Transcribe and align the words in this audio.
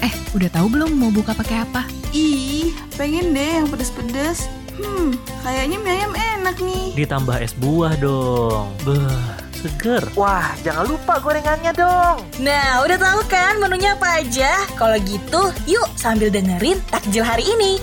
Eh, 0.00 0.12
udah 0.32 0.48
tahu 0.48 0.66
belum 0.72 0.96
mau 0.96 1.12
buka 1.12 1.36
pakai 1.36 1.60
apa? 1.60 1.84
Ih, 2.16 2.72
pengen 2.96 3.36
deh 3.36 3.60
yang 3.60 3.68
pedes-pedes. 3.68 4.48
Hmm, 4.80 5.12
kayaknya 5.44 5.76
mie 5.76 5.92
ayam 5.92 6.12
enak 6.16 6.56
nih. 6.64 6.96
Ditambah 6.96 7.36
es 7.36 7.52
buah 7.52 8.00
dong. 8.00 8.72
Beuh, 8.80 9.36
seger. 9.52 10.00
Wah, 10.16 10.56
jangan 10.64 10.88
lupa 10.88 11.20
gorengannya 11.20 11.76
dong. 11.76 12.24
Nah, 12.40 12.80
udah 12.80 12.96
tahu 12.96 13.20
kan 13.28 13.60
menunya 13.60 13.92
apa 13.92 14.24
aja? 14.24 14.64
Kalau 14.72 14.96
gitu, 15.04 15.52
yuk 15.68 15.88
sambil 16.00 16.32
dengerin 16.32 16.80
takjil 16.88 17.20
hari 17.20 17.44
ini. 17.44 17.76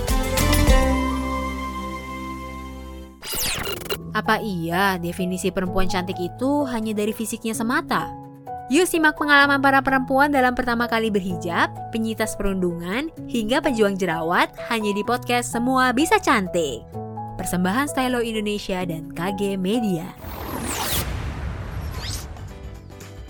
Apa 4.18 4.42
iya 4.42 4.98
definisi 4.98 5.54
perempuan 5.54 5.86
cantik 5.86 6.18
itu 6.18 6.66
hanya 6.66 6.98
dari 6.98 7.14
fisiknya 7.14 7.54
semata? 7.54 8.27
Yuk 8.68 8.84
simak 8.84 9.16
pengalaman 9.16 9.64
para 9.64 9.80
perempuan 9.80 10.28
dalam 10.28 10.52
pertama 10.52 10.92
kali 10.92 11.08
berhijab, 11.08 11.72
penyitas 11.96 12.36
perundungan, 12.36 13.08
hingga 13.32 13.64
pejuang 13.64 13.96
jerawat 13.96 14.52
hanya 14.68 14.92
di 14.92 15.08
podcast 15.08 15.56
Semua 15.56 15.96
Bisa 15.96 16.20
Cantik. 16.20 16.84
Persembahan 17.40 17.88
Stylo 17.88 18.20
Indonesia 18.20 18.84
dan 18.84 19.08
KG 19.16 19.56
Media. 19.56 20.12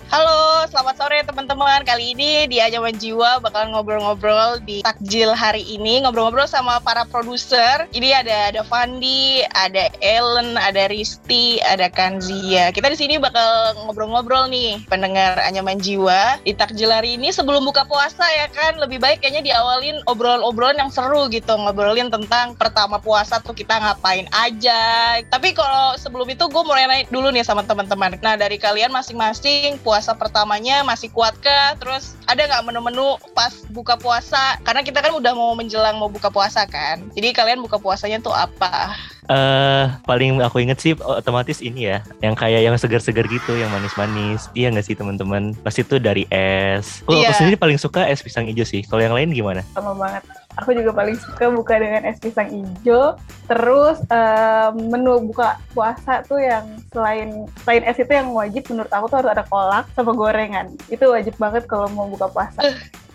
Halo, 0.08 0.64
selamat 0.72 0.96
sore 0.96 1.20
teman-teman. 1.20 1.84
Kali 1.84 2.16
ini 2.16 2.48
di 2.48 2.64
Anyaman 2.64 2.96
Jiwa 2.96 3.44
bakal 3.44 3.68
ngobrol-ngobrol 3.68 4.56
di 4.64 4.80
takjil 4.80 5.36
hari 5.36 5.60
ini, 5.68 6.00
ngobrol-ngobrol 6.00 6.48
sama 6.48 6.80
para 6.80 7.04
produser. 7.04 7.84
Ini 7.92 8.24
ada 8.24 8.48
ada 8.48 8.64
Fandi, 8.64 9.44
ada 9.52 9.92
Ellen, 10.00 10.56
ada 10.56 10.88
Risti, 10.88 11.60
ada 11.60 11.92
Kanzia. 11.92 12.72
Kita 12.72 12.88
di 12.88 12.96
sini 12.96 13.20
bakal 13.20 13.76
ngobrol-ngobrol 13.84 14.48
nih 14.48 14.80
pendengar 14.88 15.36
Anyaman 15.44 15.76
Jiwa 15.76 16.40
di 16.40 16.56
takjil 16.56 16.88
hari 16.88 17.20
ini 17.20 17.28
sebelum 17.28 17.68
buka 17.68 17.84
puasa 17.84 18.24
ya 18.32 18.48
kan. 18.48 18.80
Lebih 18.80 19.04
baik 19.04 19.20
kayaknya 19.20 19.44
diawalin 19.44 20.00
obrolan-obrolan 20.08 20.80
yang 20.80 20.88
seru 20.88 21.28
gitu, 21.28 21.52
ngobrolin 21.52 22.08
tentang 22.08 22.56
pertama 22.56 22.96
puasa 22.96 23.44
tuh 23.44 23.52
kita 23.52 23.76
ngapain 23.76 24.24
aja. 24.32 25.20
Tapi 25.28 25.52
kalau 25.52 26.00
sebelum 26.00 26.32
itu 26.32 26.48
gue 26.48 26.62
mau 26.64 26.72
nanya 26.72 27.04
dulu 27.12 27.28
nih 27.28 27.44
sama 27.44 27.60
teman-teman. 27.68 28.16
Nah, 28.24 28.40
dari 28.40 28.56
kalian 28.56 28.88
masing-masing 28.88 29.76
puasa 29.84 29.97
pertamanya 30.14 30.86
masih 30.86 31.10
kuatkah? 31.10 31.74
Terus 31.76 32.14
ada 32.24 32.46
nggak 32.46 32.62
menu-menu 32.62 33.16
pas 33.32 33.50
buka 33.68 33.98
puasa? 33.98 34.60
Karena 34.62 34.86
kita 34.86 35.02
kan 35.02 35.10
udah 35.10 35.32
mau 35.34 35.52
menjelang 35.52 35.98
mau 35.98 36.06
buka 36.06 36.30
puasa 36.30 36.62
kan. 36.64 37.02
Jadi 37.16 37.34
kalian 37.34 37.58
buka 37.58 37.80
puasanya 37.80 38.22
tuh 38.22 38.32
apa? 38.32 38.94
Eh, 39.28 39.84
paling 40.08 40.40
aku 40.40 40.64
inget 40.64 40.80
sih 40.80 40.96
otomatis 40.96 41.60
ini 41.60 41.92
ya, 41.92 42.00
yang 42.24 42.32
kayak 42.32 42.64
yang 42.64 42.72
segar-segar 42.80 43.28
gitu, 43.28 43.60
yang 43.60 43.68
manis-manis. 43.68 44.48
Iya 44.56 44.72
nggak 44.72 44.86
sih 44.88 44.96
teman-teman? 44.96 45.52
Pasti 45.60 45.84
itu 45.84 46.00
dari 46.00 46.24
es. 46.32 47.04
Aku, 47.04 47.12
Iya. 47.12 47.28
aku 47.28 47.44
sendiri 47.44 47.56
paling 47.60 47.76
suka 47.76 48.08
es 48.08 48.24
pisang 48.24 48.48
hijau 48.48 48.64
sih. 48.64 48.80
Kalau 48.88 49.04
yang 49.04 49.12
lain 49.12 49.34
gimana? 49.36 49.60
sama 49.76 49.92
banget. 49.92 50.24
Aku 50.58 50.74
juga 50.74 50.90
paling 50.90 51.14
suka 51.14 51.48
buka 51.48 51.78
dengan 51.78 52.02
es 52.02 52.18
pisang 52.18 52.50
hijau. 52.50 53.14
Terus 53.46 54.02
eh, 54.04 54.68
menu 54.74 55.22
buka 55.24 55.54
puasa 55.70 56.26
tuh 56.26 56.42
yang 56.42 56.66
selain 56.90 57.46
selain 57.62 57.86
es 57.86 57.94
itu 57.94 58.10
yang 58.10 58.34
wajib 58.34 58.66
menurut 58.66 58.90
aku 58.90 59.06
tuh 59.06 59.22
harus 59.22 59.32
ada 59.32 59.44
kolak 59.46 59.86
sama 59.94 60.12
gorengan. 60.12 60.66
Itu 60.88 61.10
wajib 61.10 61.38
banget 61.38 61.64
kalau 61.64 61.86
mau 61.90 62.10
buka 62.10 62.26
puasa. 62.28 62.58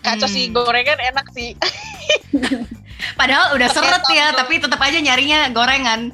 Kacau 0.00 0.24
Hmm. 0.24 0.32
sih 0.32 0.48
gorengan 0.48 0.96
enak 1.00 1.26
sih. 1.32 1.52
Padahal 3.14 3.54
udah 3.56 3.68
seret 3.70 4.04
ya, 4.10 4.32
tapi 4.34 4.58
tetap 4.58 4.80
aja 4.80 4.98
nyarinya 4.98 5.48
gorengan. 5.50 6.12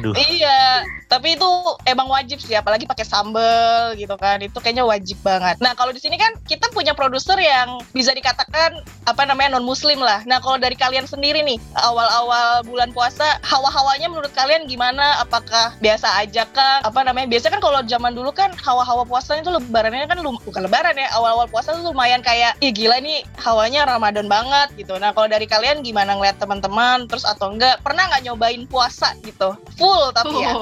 Aduh. 0.00 0.16
iya, 0.16 0.80
tapi 1.06 1.36
itu 1.36 1.48
emang 1.84 2.08
wajib 2.08 2.40
sih, 2.40 2.56
apalagi 2.56 2.88
pakai 2.88 3.04
sambel 3.04 3.92
gitu 4.00 4.16
kan. 4.16 4.40
Itu 4.40 4.56
kayaknya 4.56 4.88
wajib 4.88 5.20
banget. 5.20 5.60
Nah, 5.60 5.76
kalau 5.76 5.92
di 5.92 6.00
sini 6.00 6.16
kan 6.16 6.32
kita 6.48 6.72
punya 6.72 6.96
produser 6.96 7.36
yang 7.36 7.76
bisa 7.92 8.16
dikatakan 8.16 8.80
apa 9.04 9.22
namanya 9.28 9.60
non 9.60 9.68
muslim 9.68 10.00
lah. 10.00 10.24
Nah, 10.24 10.40
kalau 10.40 10.56
dari 10.56 10.72
kalian 10.72 11.04
sendiri 11.04 11.44
nih, 11.44 11.60
awal-awal 11.76 12.64
bulan 12.64 12.88
puasa, 12.96 13.36
hawa-hawanya 13.44 14.08
menurut 14.08 14.32
kalian 14.32 14.64
gimana? 14.64 15.20
Apakah 15.20 15.76
biasa 15.78 16.24
aja 16.24 16.48
kah? 16.48 16.80
Apa 16.80 17.04
namanya? 17.04 17.28
Biasanya 17.28 17.60
kan 17.60 17.62
kalau 17.68 17.80
zaman 17.84 18.16
dulu 18.16 18.32
kan 18.32 18.48
hawa-hawa 18.64 19.04
puasanya 19.04 19.44
itu 19.44 19.52
lebarannya 19.52 20.08
kan 20.08 20.24
lum- 20.24 20.40
bukan 20.40 20.64
lebaran 20.64 20.96
ya, 20.96 21.12
awal-awal 21.20 21.44
puasa 21.52 21.76
tuh 21.76 21.84
lumayan 21.84 22.24
kayak 22.24 22.56
ih 22.64 22.72
gila 22.72 22.96
nih 22.96 23.20
hawanya 23.44 23.84
Ramadan 23.84 24.24
banget 24.24 24.72
gitu. 24.80 24.96
Nah, 24.96 25.12
kalau 25.12 25.28
dari 25.28 25.44
kalian 25.44 25.83
gimana 25.84 26.16
ngeliat 26.16 26.40
teman-teman 26.40 27.04
terus 27.04 27.22
atau 27.22 27.52
enggak 27.52 27.78
pernah 27.84 28.08
nggak 28.08 28.24
nyobain 28.24 28.64
puasa 28.64 29.12
gitu? 29.20 29.52
Full 29.76 30.04
tapi 30.10 30.34
ya. 30.40 30.52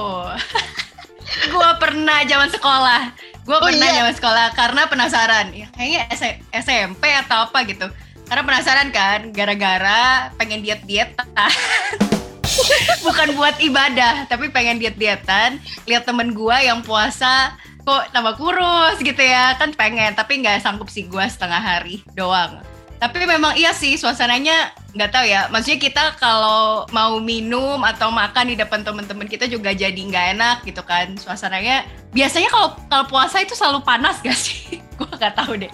Gua 1.51 1.79
pernah 1.79 2.21
zaman 2.27 2.51
sekolah. 2.51 3.01
Gua 3.43 3.57
Oh, 3.59 3.65
pernah 3.65 3.87
iya? 3.89 4.03
zaman 4.03 4.13
sekolah 4.13 4.45
karena 4.53 4.81
penasaran. 4.85 5.47
Ya, 5.51 5.67
kayaknya 5.73 6.01
S- 6.11 6.39
SMP 6.61 7.07
atau 7.09 7.47
apa 7.47 7.63
gitu. 7.63 7.87
Karena 8.23 8.43
penasaran 8.43 8.89
kan, 8.91 9.31
gara-gara 9.31 10.31
pengen 10.35 10.63
diet-diet. 10.63 11.15
Bukan 13.05 13.35
buat 13.35 13.59
ibadah, 13.59 14.27
tapi 14.27 14.47
pengen 14.47 14.79
diet-dietan. 14.79 15.59
Lihat 15.83 16.05
temen 16.05 16.31
gua 16.31 16.59
yang 16.59 16.79
puasa 16.81 17.55
kok 17.83 18.15
tambah 18.15 18.39
kurus 18.39 18.95
gitu 18.99 19.19
ya. 19.19 19.59
Kan 19.59 19.75
pengen, 19.75 20.15
tapi 20.15 20.39
nggak 20.39 20.61
sanggup 20.61 20.87
sih 20.87 21.03
gua 21.03 21.27
setengah 21.27 21.59
hari 21.59 21.99
doang. 22.13 22.63
Tapi 23.03 23.27
memang 23.27 23.51
iya 23.59 23.75
sih 23.75 23.99
suasananya 23.99 24.71
nggak 24.95 25.11
tahu 25.11 25.25
ya. 25.27 25.51
Maksudnya 25.51 25.75
kita 25.75 26.03
kalau 26.15 26.87
mau 26.95 27.19
minum 27.19 27.83
atau 27.83 28.07
makan 28.07 28.47
di 28.47 28.55
depan 28.55 28.79
teman-teman 28.79 29.27
kita 29.27 29.43
juga 29.51 29.75
jadi 29.75 29.91
nggak 29.91 30.39
enak 30.39 30.57
gitu 30.63 30.79
kan 30.87 31.11
suasananya. 31.19 31.83
Biasanya 32.15 32.47
kalau 32.47 32.79
kalau 32.87 33.05
puasa 33.11 33.43
itu 33.43 33.59
selalu 33.59 33.83
panas 33.83 34.23
gak 34.23 34.39
sih? 34.39 34.79
Gua 34.97 35.11
nggak 35.11 35.35
tahu 35.35 35.59
deh. 35.59 35.73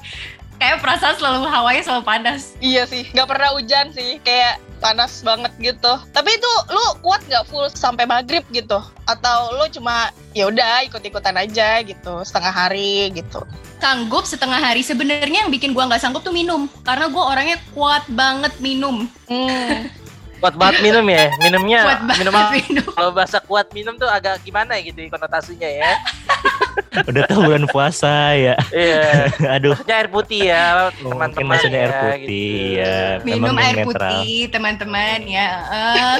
Kayak 0.57 0.81
perasaan 0.81 1.15
selalu 1.21 1.45
hawanya 1.53 1.85
selalu 1.85 2.03
panas. 2.03 2.57
Iya 2.57 2.89
sih, 2.89 3.05
nggak 3.13 3.29
pernah 3.29 3.53
hujan 3.53 3.93
sih, 3.93 4.17
kayak 4.25 4.57
panas 4.79 5.21
banget 5.21 5.51
gitu. 5.59 5.93
Tapi 6.15 6.29
itu 6.33 6.51
lu 6.71 6.85
kuat 7.03 7.21
nggak 7.27 7.45
full 7.51 7.67
sampai 7.69 8.07
maghrib 8.07 8.41
gitu? 8.49 8.79
Atau 9.05 9.59
lu 9.59 9.67
cuma 9.69 10.09
ya 10.33 10.47
udah 10.47 10.87
ikut-ikutan 10.87 11.35
aja 11.35 11.83
gitu, 11.83 12.23
setengah 12.23 12.51
hari 12.51 13.11
gitu? 13.13 13.43
Sanggup 13.79 14.23
setengah 14.23 14.59
hari. 14.59 14.81
Sebenarnya 14.81 15.47
yang 15.47 15.51
bikin 15.51 15.75
gua 15.75 15.87
nggak 15.91 16.01
sanggup 16.01 16.23
tuh 16.23 16.33
minum, 16.33 16.65
karena 16.83 17.11
gua 17.11 17.35
orangnya 17.35 17.59
kuat 17.75 18.07
banget 18.09 18.55
minum. 18.63 19.05
Hmm. 19.27 19.85
Kuat 20.39 20.55
banget 20.55 20.79
minum 20.79 21.03
ya. 21.03 21.27
Minumnya 21.43 21.79
Kuat 21.83 21.99
banget 22.07 22.19
minum 22.23 22.33
minum. 22.63 22.87
kalau 22.95 23.11
bahasa 23.11 23.43
kuat 23.43 23.67
minum 23.75 23.99
tuh 23.99 24.07
agak 24.07 24.39
gimana 24.47 24.79
gitu 24.79 25.03
konotasinya 25.11 25.67
ya. 25.67 25.99
Udah 27.09 27.23
tahu 27.29 27.39
bulan 27.47 27.65
puasa 27.69 28.33
ya. 28.35 28.55
Iya. 28.73 29.29
Aduh. 29.57 29.73
Maksudnya 29.77 29.95
air 29.95 30.09
putih 30.09 30.41
ya, 30.49 30.65
Mungkin 30.99 31.09
teman-teman. 31.15 31.47
maksudnya 31.47 31.79
air 31.79 31.93
ya, 31.93 32.01
putih 32.01 32.25
gitu. 32.25 32.79
ya. 32.81 32.97
Minum 33.23 33.55
air 33.57 33.75
netral. 33.77 33.87
putih, 33.87 34.35
teman-teman 34.49 35.19
ya. 35.29 35.47
Eh, 35.69 36.17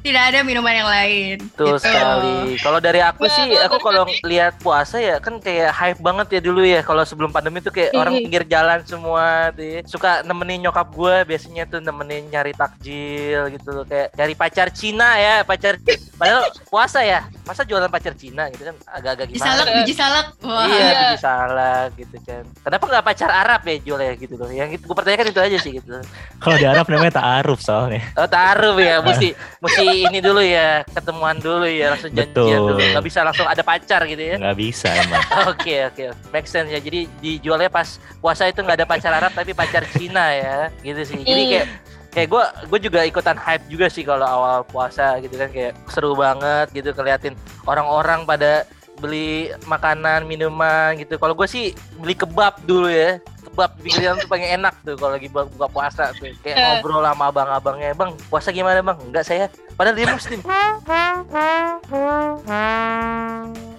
tidak 0.00 0.22
ada 0.26 0.38
minuman 0.40 0.74
yang 0.74 0.88
lain. 0.88 1.36
Betul 1.46 1.66
Gitu. 1.70 1.84
sekali. 1.84 2.56
Kalau 2.56 2.78
dari 2.78 3.00
aku 3.00 3.24
sih, 3.26 3.52
aku 3.54 3.76
kalau 3.78 4.02
lihat 4.22 4.56
puasa 4.58 4.96
ya 4.96 5.16
kan 5.16 5.36
kayak 5.36 5.70
hype 5.70 6.00
banget 6.00 6.26
ya 6.30 6.40
dulu 6.40 6.60
ya. 6.60 6.80
Kalau 6.80 7.02
sebelum 7.02 7.28
pandemi 7.28 7.58
tuh 7.58 7.70
kayak 7.70 7.92
orang 7.92 8.14
Mhm. 8.14 8.22
pinggir 8.22 8.42
jalan 8.46 8.80
semua 8.82 9.50
tuh. 9.50 9.64
Suka 9.86 10.20
nemenin 10.22 10.62
nyokap 10.62 10.88
gue 10.90 11.16
biasanya 11.26 11.64
tuh 11.64 11.78
nemenin 11.78 12.26
nyari 12.26 12.52
takjil 12.52 13.48
gitu 13.50 13.68
loh. 13.70 13.84
Kayak 13.84 14.08
cari 14.12 14.34
pacar 14.34 14.68
Cina 14.70 15.08
ya, 15.14 15.34
pacar 15.42 15.76
padahal 16.18 16.42
puasa 16.66 17.00
ya. 17.00 17.28
Masa 17.44 17.62
jualan 17.62 17.88
pacar 17.88 18.14
Cina 18.14 18.48
gitu 18.48 18.62
kan 18.62 18.76
agak-agak 18.88 19.26
gimana. 19.28 19.44
salak, 19.46 19.66
biji 19.74 19.92
salak. 19.92 20.26
Wah. 20.40 20.64
Iya, 20.64 20.78
Iya. 20.78 20.94
biji 21.02 21.18
salak 21.18 21.88
gitu 21.96 22.16
kan. 22.22 22.42
Kenapa 22.60 22.84
nggak 22.86 23.04
pacar 23.04 23.30
Arab 23.30 23.60
ya 23.62 23.76
jual 23.80 24.00
ya 24.00 24.12
gitu 24.14 24.34
loh. 24.34 24.48
Yang 24.48 24.80
gue 24.80 24.94
pertanyakan 24.94 25.26
itu 25.28 25.40
aja 25.40 25.56
sih 25.58 25.72
gitu. 25.74 25.92
Kalau 26.38 26.56
di 26.56 26.64
Arab 26.64 26.86
namanya 26.86 27.20
ta'aruf 27.20 27.60
soalnya. 27.60 28.00
Oh 28.14 28.24
taruh 28.24 28.76
ya, 28.76 29.02
mesti 29.02 29.34
mesti 29.58 29.84
ini 29.92 30.18
dulu 30.22 30.42
ya, 30.42 30.86
ketemuan 30.86 31.36
dulu 31.38 31.66
ya, 31.66 31.94
langsung 31.94 32.12
janjian 32.14 32.34
Betul. 32.34 32.76
dulu. 32.76 32.80
Nggak 32.80 33.04
bisa 33.06 33.20
langsung 33.26 33.46
ada 33.46 33.62
pacar 33.62 34.00
gitu 34.06 34.22
ya. 34.22 34.36
Nggak 34.38 34.56
bisa 34.58 34.88
emang. 34.94 35.22
Oke 35.50 35.86
oke, 35.88 36.04
make 36.30 36.48
sense 36.48 36.70
ya. 36.70 36.80
Jadi 36.80 37.10
dijualnya 37.20 37.68
pas 37.68 37.98
puasa 38.22 38.46
itu 38.46 38.62
nggak 38.62 38.78
ada 38.82 38.86
pacar 38.88 39.12
Arab 39.12 39.32
tapi 39.34 39.52
pacar 39.52 39.82
Cina 39.94 40.30
ya, 40.32 40.58
gitu 40.80 41.02
sih. 41.02 41.20
Jadi 41.22 41.42
kayak 41.50 41.66
kayak 42.10 42.28
gue 42.28 42.44
gue 42.74 42.80
juga 42.90 43.00
ikutan 43.06 43.38
hype 43.38 43.64
juga 43.70 43.86
sih 43.86 44.02
kalau 44.02 44.26
awal 44.26 44.66
puasa 44.66 45.22
gitu 45.22 45.38
kan 45.38 45.48
kayak 45.54 45.78
seru 45.86 46.18
banget 46.18 46.66
gitu 46.74 46.90
keliatin 46.90 47.38
orang-orang 47.70 48.26
pada 48.26 48.66
beli 49.00 49.48
makanan 49.64 50.28
minuman 50.28 50.94
gitu. 51.00 51.16
Kalau 51.16 51.32
gue 51.32 51.48
sih 51.48 51.72
beli 51.96 52.12
kebab 52.12 52.60
dulu 52.68 52.90
ya. 52.92 53.16
Kebab 53.50 53.70
di 53.74 53.80
pinggir 53.82 54.00
jalan 54.00 54.16
tuh 54.16 54.30
pengen 54.30 54.50
enak 54.56 54.74
tuh 54.80 54.94
kalau 54.94 55.12
lagi 55.12 55.26
bu- 55.26 55.50
buka 55.50 55.68
puasa 55.68 56.14
tuh. 56.14 56.30
Kayak 56.40 56.54
Eh. 56.54 56.64
ngobrol 56.78 57.02
sama 57.02 57.24
abang-abangnya, 57.28 57.90
"Bang, 57.92 58.14
puasa 58.26 58.48
gimana, 58.50 58.78
Bang?" 58.80 58.98
Enggak 59.02 59.26
saya. 59.26 59.50
Padahal 59.74 59.96
dia 59.96 60.06
muslim. 60.08 60.40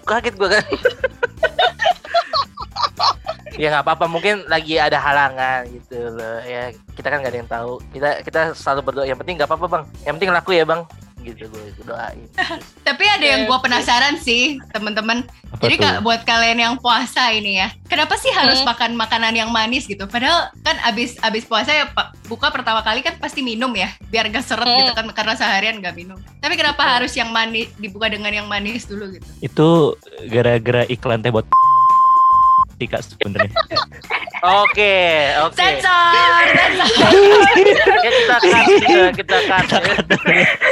Kaget 0.03 0.33
gue 0.35 0.49
kan. 0.49 0.65
ya 3.51 3.67
nggak 3.69 3.83
apa-apa 3.83 4.05
mungkin 4.07 4.41
lagi 4.47 4.79
ada 4.79 4.95
halangan 4.97 5.67
gitu 5.67 6.09
loh 6.09 6.39
ya 6.41 6.71
kita 6.95 7.11
kan 7.11 7.19
nggak 7.19 7.29
ada 7.29 7.39
yang 7.43 7.51
tahu 7.51 7.71
kita 7.91 8.09
kita 8.23 8.41
selalu 8.55 8.81
berdoa 8.81 9.05
yang 9.05 9.19
penting 9.19 9.35
nggak 9.37 9.45
apa-apa 9.45 9.67
bang 9.69 9.83
yang 10.01 10.13
penting 10.17 10.31
laku 10.31 10.51
ya 10.55 10.63
bang 10.63 10.81
gitu 11.21 11.47
gue 11.47 11.63
doain. 11.85 12.25
Tapi 12.87 13.03
ada 13.05 13.25
yang 13.25 13.41
gue 13.45 13.57
penasaran 13.61 14.17
sih, 14.17 14.57
teman-teman. 14.73 15.23
Apa 15.51 15.67
Jadi 15.67 15.75
tuh? 15.77 15.83
Kak, 15.83 15.95
buat 16.01 16.21
kalian 16.23 16.59
yang 16.59 16.75
puasa 16.79 17.29
ini 17.31 17.59
ya, 17.59 17.69
kenapa 17.85 18.15
sih 18.17 18.31
harus 18.31 18.63
Hmm. 18.63 18.67
makan 18.71 18.91
makanan 18.95 19.33
yang 19.35 19.49
manis 19.51 19.85
gitu? 19.85 20.07
Padahal 20.07 20.49
kan 20.63 20.79
abis 20.87 21.19
abis 21.21 21.43
puasa 21.43 21.71
ya 21.71 21.85
Pak, 21.91 22.15
buka 22.25 22.49
pertama 22.49 22.81
kali 22.81 23.03
kan 23.03 23.19
pasti 23.19 23.43
minum 23.43 23.69
ya, 23.75 23.91
biar 24.09 24.27
gak 24.27 24.43
seret 24.43 24.65
Hmm. 24.65 24.79
gitu 24.81 24.91
kan 24.95 25.05
karena 25.11 25.33
seharian 25.35 25.79
gak 25.79 25.93
minum. 25.93 26.17
Tapi 26.39 26.55
kenapa 26.55 26.81
harus 26.83 27.13
yang 27.13 27.29
manis 27.29 27.69
dibuka 27.77 28.07
dengan 28.07 28.31
yang 28.31 28.47
manis 28.47 28.87
dulu 28.87 29.11
gitu? 29.11 29.27
Itu 29.39 29.67
gara-gara 30.27 30.87
iklan 30.87 31.19
teh 31.19 31.29
buat 31.29 31.45
sih 32.81 32.89
kak 32.89 33.05
sebenarnya. 33.05 33.53
Oke, 34.41 35.29
oke. 35.37 35.53
Sensor, 35.53 36.43
sensor. 36.57 37.13
Ya, 38.01 38.09
kita 38.09 38.35
cut 38.41 38.65
juga, 38.73 39.09
kita 39.13 39.37
cut 39.45 39.69
ya. 39.69 39.93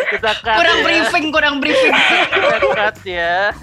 Kita 0.09 0.31
cut. 0.41 0.57
kurang 0.57 0.79
ya. 0.81 0.85
briefing, 0.89 1.25
kurang 1.29 1.55
briefing. 1.61 1.93
Kita 2.33 2.57
cut 2.65 2.97
ya. 3.05 3.53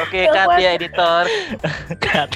Oke, 0.00 0.24
cut 0.32 0.56
ya 0.56 0.72
editor. 0.72 1.28
Cut. 2.00 2.32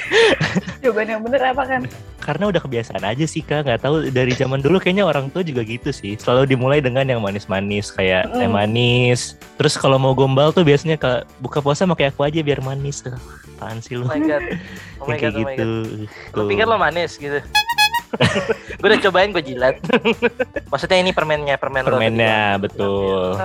Jawaban 0.84 1.08
yang 1.08 1.24
bener 1.24 1.56
apa 1.56 1.64
kan? 1.64 1.88
Karena 2.20 2.52
udah 2.52 2.60
kebiasaan 2.60 3.02
aja 3.02 3.24
sih 3.24 3.40
kak, 3.40 3.64
nggak 3.64 3.80
tahu 3.80 4.12
dari 4.12 4.30
zaman 4.32 4.60
dulu 4.60 4.76
kayaknya 4.76 5.08
orang 5.08 5.32
tua 5.32 5.40
juga 5.40 5.64
gitu 5.64 5.88
sih. 5.90 6.14
Selalu 6.14 6.52
dimulai 6.52 6.78
dengan 6.78 7.08
yang 7.08 7.18
manis-manis 7.18 7.90
kayak 7.90 8.28
teh 8.30 8.46
Mm. 8.46 8.54
manis. 8.54 9.34
Terus 9.56 9.74
kalau 9.74 9.96
mau 9.96 10.12
gombal 10.12 10.52
tuh 10.52 10.62
biasanya 10.62 10.94
kak 10.94 11.24
buka 11.40 11.58
puasa 11.58 11.88
pakai 11.88 12.12
aku 12.12 12.22
aja 12.22 12.40
biar 12.40 12.60
manis. 12.60 13.00
Apaan 13.56 13.80
sih 13.80 13.96
lu? 13.96 14.04
Oh 14.04 14.12
my 14.12 14.20
god. 14.20 14.42
Oh 15.00 15.08
my 15.08 15.16
god, 15.16 15.32
oh 15.32 15.40
my 15.40 15.56
gitu. 15.56 15.64
god. 16.04 16.36
Lu 16.36 16.42
pikir 16.44 16.68
lo 16.68 16.76
manis 16.76 17.16
gitu? 17.16 17.40
gue 18.80 18.88
udah 18.90 19.00
cobain 19.00 19.30
gue 19.32 19.40
jilat. 19.40 19.80
Maksudnya 20.72 20.98
ini 21.00 21.14
permennya, 21.14 21.56
permen 21.56 21.86
Permennya 21.86 22.58
betul. 22.60 23.38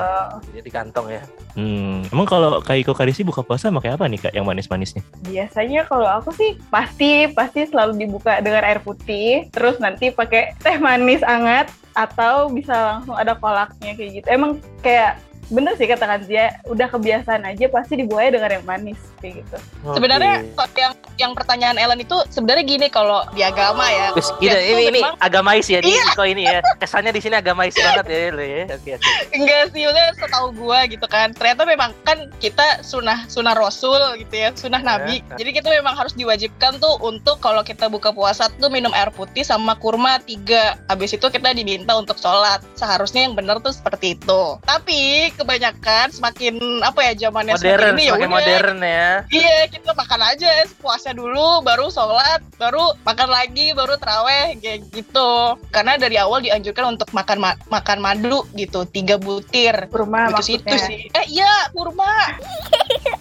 Jadi 0.51 0.59
di 0.59 0.71
kantong 0.73 1.15
ya. 1.15 1.23
Hmm. 1.55 2.03
Emang 2.11 2.27
kalau 2.27 2.59
Kak 2.59 2.75
Iko 2.75 2.91
Karisi 2.91 3.23
buka 3.23 3.39
puasa 3.39 3.71
pakai 3.71 3.95
apa 3.95 4.05
nih 4.11 4.27
kak 4.27 4.33
yang 4.35 4.43
manis-manisnya? 4.43 5.01
biasanya 5.23 5.87
kalau 5.87 6.05
aku 6.05 6.35
sih 6.35 6.59
pasti 6.67 7.31
pasti 7.31 7.63
selalu 7.71 7.95
dibuka 7.95 8.43
dengan 8.43 8.61
air 8.67 8.83
putih, 8.83 9.47
terus 9.55 9.79
nanti 9.79 10.11
pakai 10.11 10.51
teh 10.59 10.75
manis 10.77 11.23
hangat 11.23 11.71
atau 11.95 12.51
bisa 12.51 12.75
langsung 12.99 13.15
ada 13.15 13.39
kolaknya 13.39 13.95
kayak 13.95 14.11
gitu. 14.21 14.27
Emang 14.27 14.59
kayak 14.83 15.15
bener 15.47 15.77
sih 15.77 15.87
katakan 15.87 16.25
dia 16.25 16.57
udah 16.65 16.89
kebiasaan 16.89 17.45
aja 17.45 17.69
pasti 17.69 18.01
dibuatnya 18.01 18.41
dengan 18.41 18.51
yang 18.59 18.65
manis 18.65 18.99
kayak 19.25 19.41
gitu. 19.41 19.57
Sebenarnya 19.89 20.33
Oke. 20.45 20.53
kalau 20.53 20.77
yang 20.77 20.93
yang 21.17 21.31
pertanyaan 21.33 21.77
Ellen 21.81 21.97
itu 21.97 22.17
sebenarnya 22.29 22.61
gini 22.63 22.87
kalau 22.87 23.25
di 23.33 23.41
agama 23.41 23.89
ya. 23.89 24.13
Terus 24.13 24.29
ya 24.37 24.53
itu 24.53 24.77
ini, 24.77 24.83
ini 24.93 24.99
memang- 25.01 25.17
agamais 25.17 25.65
ya, 25.65 25.81
di 25.81 25.89
Iya. 25.89 26.05
Ini 26.21 26.43
ya. 26.45 26.59
Kesannya 26.77 27.09
di 27.09 27.21
sini 27.21 27.35
agamais 27.35 27.73
banget 27.73 28.05
ya, 28.05 28.21
lo 28.29 28.43
ya. 28.45 28.63
Oke, 28.69 28.91
oke. 28.93 29.09
enggak 29.33 29.73
sih 29.73 29.81
maksudnya 29.85 30.11
setahu 30.19 30.47
gua 30.53 30.79
gitu 30.85 31.07
kan 31.07 31.31
ternyata 31.31 31.63
memang 31.63 31.95
kan 32.03 32.27
kita 32.37 32.83
sunah 32.83 33.23
sunah 33.31 33.55
rasul 33.55 33.95
gitu 34.19 34.35
ya 34.35 34.51
sunah 34.51 34.83
nabi 34.83 35.23
Ya. 35.31 35.39
jadi 35.39 35.49
kita 35.55 35.69
memang 35.71 35.95
harus 35.95 36.11
diwajibkan 36.11 36.83
tuh 36.83 36.99
untuk 36.99 37.39
kalau 37.39 37.63
kita 37.63 37.87
buka 37.87 38.11
puasa 38.11 38.51
tuh 38.51 38.67
minum 38.67 38.91
air 38.91 39.07
putih 39.07 39.47
sama 39.47 39.79
kurma 39.79 40.19
tiga 40.19 40.75
habis 40.91 41.15
itu 41.15 41.23
kita 41.23 41.55
diminta 41.55 41.95
untuk 41.95 42.19
sholat 42.19 42.59
seharusnya 42.75 43.23
yang 43.23 43.39
benar 43.39 43.63
tuh 43.63 43.71
seperti 43.71 44.19
itu 44.19 44.59
tapi 44.67 45.31
kebanyakan 45.39 46.11
semakin 46.11 46.59
apa 46.83 46.99
ya 47.01 47.29
zamannya 47.29 47.55
Modern, 47.55 47.79
semakin 47.79 47.95
ini 47.95 48.03
ya 48.03 48.13
udah 48.13 48.29
modern 48.29 48.77
ya. 48.83 49.09
Iya, 49.27 49.57
kita 49.67 49.91
makan 49.91 50.21
aja 50.25 50.49
puasa 50.75 51.11
dulu, 51.11 51.61
baru 51.61 51.87
sholat, 51.87 52.41
baru 52.55 52.95
makan 53.01 53.29
lagi, 53.29 53.71
baru 53.71 53.95
teraweh 53.95 54.57
kayak 54.57 54.79
gitu. 54.89 55.31
Karena 55.69 55.95
dari 55.95 56.15
awal 56.15 56.41
dianjurkan 56.41 56.95
untuk 56.95 57.09
makan 57.11 57.37
ma- 57.37 57.59
makan 57.67 57.99
madu 57.99 58.43
gitu, 58.53 58.83
tiga 58.85 59.15
butir. 59.15 59.87
Kurma 59.87 60.27
Itu 60.27 60.33
maksudnya. 60.35 60.75
situ 60.75 60.75
sih. 60.81 61.01
Eh 61.09 61.25
iya, 61.31 61.51
kurma. 61.71 62.09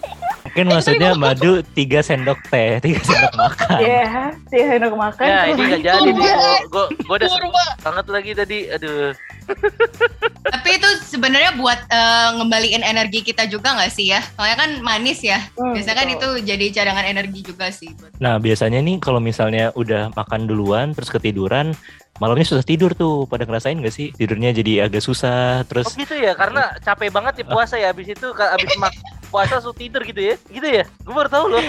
Mungkin 0.55 0.71
maksudnya 0.71 1.11
madu 1.13 1.59
3 1.75 1.99
sendok 1.99 2.39
teh, 2.47 2.79
3 2.95 2.95
sendok 3.03 3.33
makan. 3.35 3.75
Iya, 3.77 4.07
sih 4.47 4.63
enak 4.71 4.95
makan. 4.95 5.25
Ya, 5.27 5.39
ini 5.45 5.61
nggak 5.61 5.83
jadi 5.83 6.09
nih. 6.09 6.31
Gue 6.65 6.85
gue 6.95 7.15
udah 7.17 7.29
banget 7.83 8.05
lagi 8.07 8.31
tadi. 8.31 8.59
Aduh. 8.71 9.11
Tapi 10.47 10.69
itu 10.73 10.89
sebenarnya 11.05 11.51
buat 11.53 11.75
eh, 11.85 12.29
ngembaliin 12.33 12.81
energi 12.81 13.19
kita 13.21 13.45
juga 13.45 13.75
nggak 13.75 13.91
sih 13.91 14.09
ya? 14.09 14.23
Soalnya 14.31 14.57
kan 14.57 14.71
manis 14.79 15.19
ya. 15.19 15.43
Hmm, 15.53 15.75
Biasanya 15.75 15.97
kan 15.97 16.07
itu 16.09 16.27
jadi 16.47 16.65
cadangan 16.71 17.03
energi 17.05 17.43
juga 17.43 17.67
sih. 17.67 17.91
buat- 17.91 18.15
Nah 18.17 18.39
biasanya 18.39 18.79
nih 18.79 18.97
kalau 18.97 19.19
misalnya 19.19 19.75
udah 19.75 20.15
makan 20.15 20.47
duluan 20.47 20.95
terus 20.95 21.09
ketiduran 21.09 21.75
malamnya 22.15 22.47
susah 22.47 22.63
tidur 22.63 22.95
tuh 22.95 23.27
pada 23.27 23.43
ngerasain 23.43 23.75
gak 23.75 23.91
sih 23.91 24.07
tidurnya 24.09 24.55
jadi 24.55 24.87
agak 24.87 25.03
susah 25.03 25.59
Oh 25.59 25.67
terus 25.67 25.91
gitu 25.93 26.15
ya, 26.15 26.31
karena 26.31 26.71
capek 26.79 27.11
banget 27.11 27.43
ya 27.43 27.45
puasa 27.45 27.75
ya. 27.75 27.91
Abis 27.91 28.07
itu 28.09 28.27
ka- 28.31 28.55
abis 28.55 28.71
mak 28.79 28.95
puasa 29.35 29.59
langsung 29.59 29.75
tidur 29.75 29.99
gitu 30.01 30.21
ya, 30.23 30.35
gitu 30.47 30.63
ya. 30.63 30.87
Gue 31.03 31.11
baru 31.11 31.27
tahu 31.27 31.45
loh. 31.51 31.63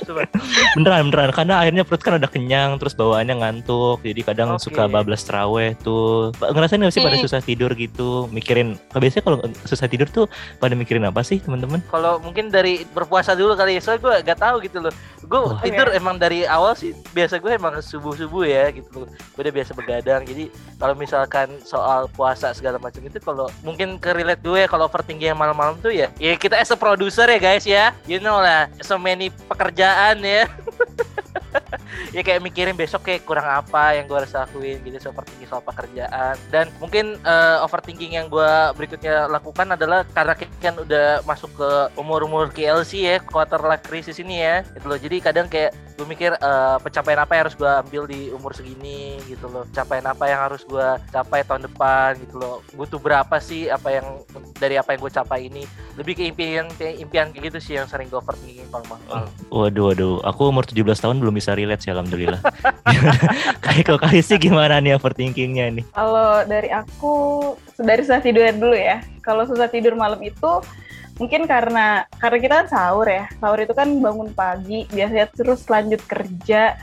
Coba. 0.00 0.24
beneran 0.72 1.10
beneran 1.10 1.30
karena 1.30 1.54
akhirnya 1.60 1.82
perut 1.84 2.00
kan 2.00 2.16
udah 2.16 2.30
kenyang 2.30 2.80
terus 2.80 2.94
bawaannya 2.94 3.36
ngantuk 3.36 4.00
jadi 4.00 4.20
kadang 4.24 4.56
Oke. 4.56 4.64
suka 4.64 4.86
bablas 4.86 5.22
teraweh 5.22 5.76
tuh 5.76 6.32
ngerasain 6.40 6.80
gak 6.80 6.94
sih 6.94 7.02
pada 7.02 7.16
Hmm. 7.16 7.24
susah 7.26 7.40
tidur 7.42 7.74
gitu 7.74 8.30
mikirin 8.30 8.78
biasanya 8.92 9.22
kalau 9.22 9.38
susah 9.66 9.84
tidur 9.84 10.08
tuh 10.08 10.24
pada 10.56 10.72
mikirin 10.72 11.04
apa 11.04 11.20
sih 11.20 11.36
teman-teman 11.36 11.82
Kalau 11.90 12.16
mungkin 12.18 12.48
dari 12.48 12.86
berpuasa 12.86 13.34
dulu 13.34 13.52
kali 13.52 13.76
ya, 13.76 13.82
soalnya 13.82 14.00
gue 14.00 14.14
gak 14.24 14.38
tahu 14.40 14.56
gitu 14.62 14.78
loh. 14.80 14.94
Gue 15.20 15.40
Oh. 15.40 15.58
tidur 15.60 15.90
emang 15.90 16.16
dari 16.16 16.46
awal 16.46 16.72
sih 16.72 16.96
biasa 17.12 17.36
gue 17.36 17.52
emang 17.52 17.76
subuh 17.80 18.14
subuh 18.14 18.42
ya 18.42 18.70
gitu 18.70 19.04
loh. 19.04 19.08
Gue 19.34 19.42
udah 19.42 19.52
biasa 19.52 19.70
begadang. 19.74 20.22
Jadi 20.24 20.48
kalau 20.76 20.94
misalkan 20.94 21.48
soal 21.60 22.08
puasa 22.08 22.50
segala 22.50 22.78
macam 22.78 23.02
itu 23.02 23.18
kalau 23.18 23.50
mungkin 23.60 23.98
ke 23.98 24.10
relate 24.10 24.40
gue 24.40 24.58
ya 24.58 24.66
kalau 24.66 24.86
overthinking 24.86 25.28
yang 25.28 25.38
malam-malam 25.38 25.76
tuh 25.78 25.90
ya, 25.90 26.08
ya 26.16 26.32
kita 26.34 26.56
as 26.70 26.78
a 26.78 26.78
producer 26.78 27.26
ya 27.26 27.38
guys 27.42 27.66
ya, 27.66 27.90
you 28.06 28.22
know 28.22 28.38
lah, 28.38 28.70
so 28.78 28.94
many 28.94 29.26
pekerjaan 29.50 30.22
ya. 30.22 30.46
ya 32.16 32.20
kayak 32.24 32.40
mikirin 32.42 32.76
besok 32.76 33.06
kayak 33.06 33.22
kurang 33.24 33.46
apa 33.46 33.96
yang 33.96 34.04
gue 34.06 34.16
harus 34.16 34.32
lakuin 34.34 34.78
gitu 34.82 34.98
so 34.98 35.10
overthinking 35.10 35.48
soal 35.48 35.62
pekerjaan. 35.64 36.34
Dan 36.50 36.68
mungkin 36.78 37.18
eh, 37.22 37.58
overthinking 37.64 38.16
yang 38.16 38.26
gue 38.30 38.52
berikutnya 38.76 39.26
lakukan 39.30 39.74
adalah 39.74 40.06
karena 40.10 40.34
kan 40.36 40.74
udah 40.78 41.22
masuk 41.24 41.50
ke 41.56 41.70
umur-umur 41.98 42.50
KLC 42.50 43.06
ya 43.06 43.16
quarter 43.22 43.60
life 43.62 43.84
crisis 43.86 44.18
ini 44.18 44.42
ya 44.42 44.62
gitu 44.74 44.86
loh. 44.86 44.98
Jadi 44.98 45.16
kadang 45.22 45.46
kayak 45.46 45.74
gue 45.98 46.06
mikir 46.08 46.32
eh, 46.34 46.76
pencapaian 46.80 47.20
apa 47.22 47.32
yang 47.36 47.42
harus 47.48 47.56
gue 47.56 47.70
ambil 47.70 48.02
di 48.08 48.20
umur 48.32 48.52
segini 48.56 49.20
gitu 49.28 49.46
loh. 49.50 49.66
Pencapaian 49.70 50.06
apa 50.08 50.24
yang 50.26 50.40
harus 50.50 50.62
gue 50.64 50.88
capai 51.12 51.44
tahun 51.44 51.66
depan 51.68 52.18
gitu 52.22 52.36
loh. 52.40 52.64
Butuh 52.74 52.98
berapa 53.00 53.36
sih 53.42 53.68
apa 53.68 53.88
yang 53.92 54.06
dari 54.56 54.80
apa 54.80 54.94
yang 54.96 55.00
gue 55.02 55.12
capai 55.12 55.40
ini? 55.46 55.64
Lebih 55.98 56.16
ke 56.16 56.22
impian 56.26 56.66
impian 56.80 57.30
gitu 57.34 57.58
sih 57.60 57.76
yang 57.76 57.86
sering 57.86 58.08
gue 58.08 58.18
overthinking 58.18 58.68
kalau 58.70 58.86
malam 58.88 59.28
waduh 59.50 59.92
waduh. 59.92 60.14
Aku 60.24 60.48
umur 60.48 60.64
17 60.64 60.82
tahun 61.02 61.16
belum 61.18 61.34
bisa 61.36 61.52
relate 61.60 61.84
sih 61.84 61.92
alhamdulillah 61.92 62.40
kayak 63.64 63.84
kok 63.84 64.00
kali 64.00 64.20
sih 64.24 64.40
gimana 64.40 64.80
nih 64.80 64.96
overthinkingnya 64.96 65.68
nih 65.76 65.84
Kalau 65.92 66.42
dari 66.48 66.72
aku 66.72 67.14
dari 67.76 68.00
susah 68.04 68.22
tidur 68.22 68.48
dulu 68.56 68.76
ya. 68.76 69.04
Kalau 69.20 69.44
susah 69.44 69.68
tidur 69.68 69.94
malam 69.96 70.20
itu 70.24 70.62
mungkin 71.20 71.44
karena 71.44 72.08
karena 72.16 72.38
kita 72.40 72.54
kan 72.64 72.68
sahur 72.68 73.06
ya. 73.06 73.28
Sahur 73.36 73.58
itu 73.60 73.74
kan 73.76 73.88
bangun 74.00 74.32
pagi, 74.32 74.88
biasanya 74.88 75.28
terus 75.32 75.64
lanjut 75.68 76.00
kerja. 76.08 76.76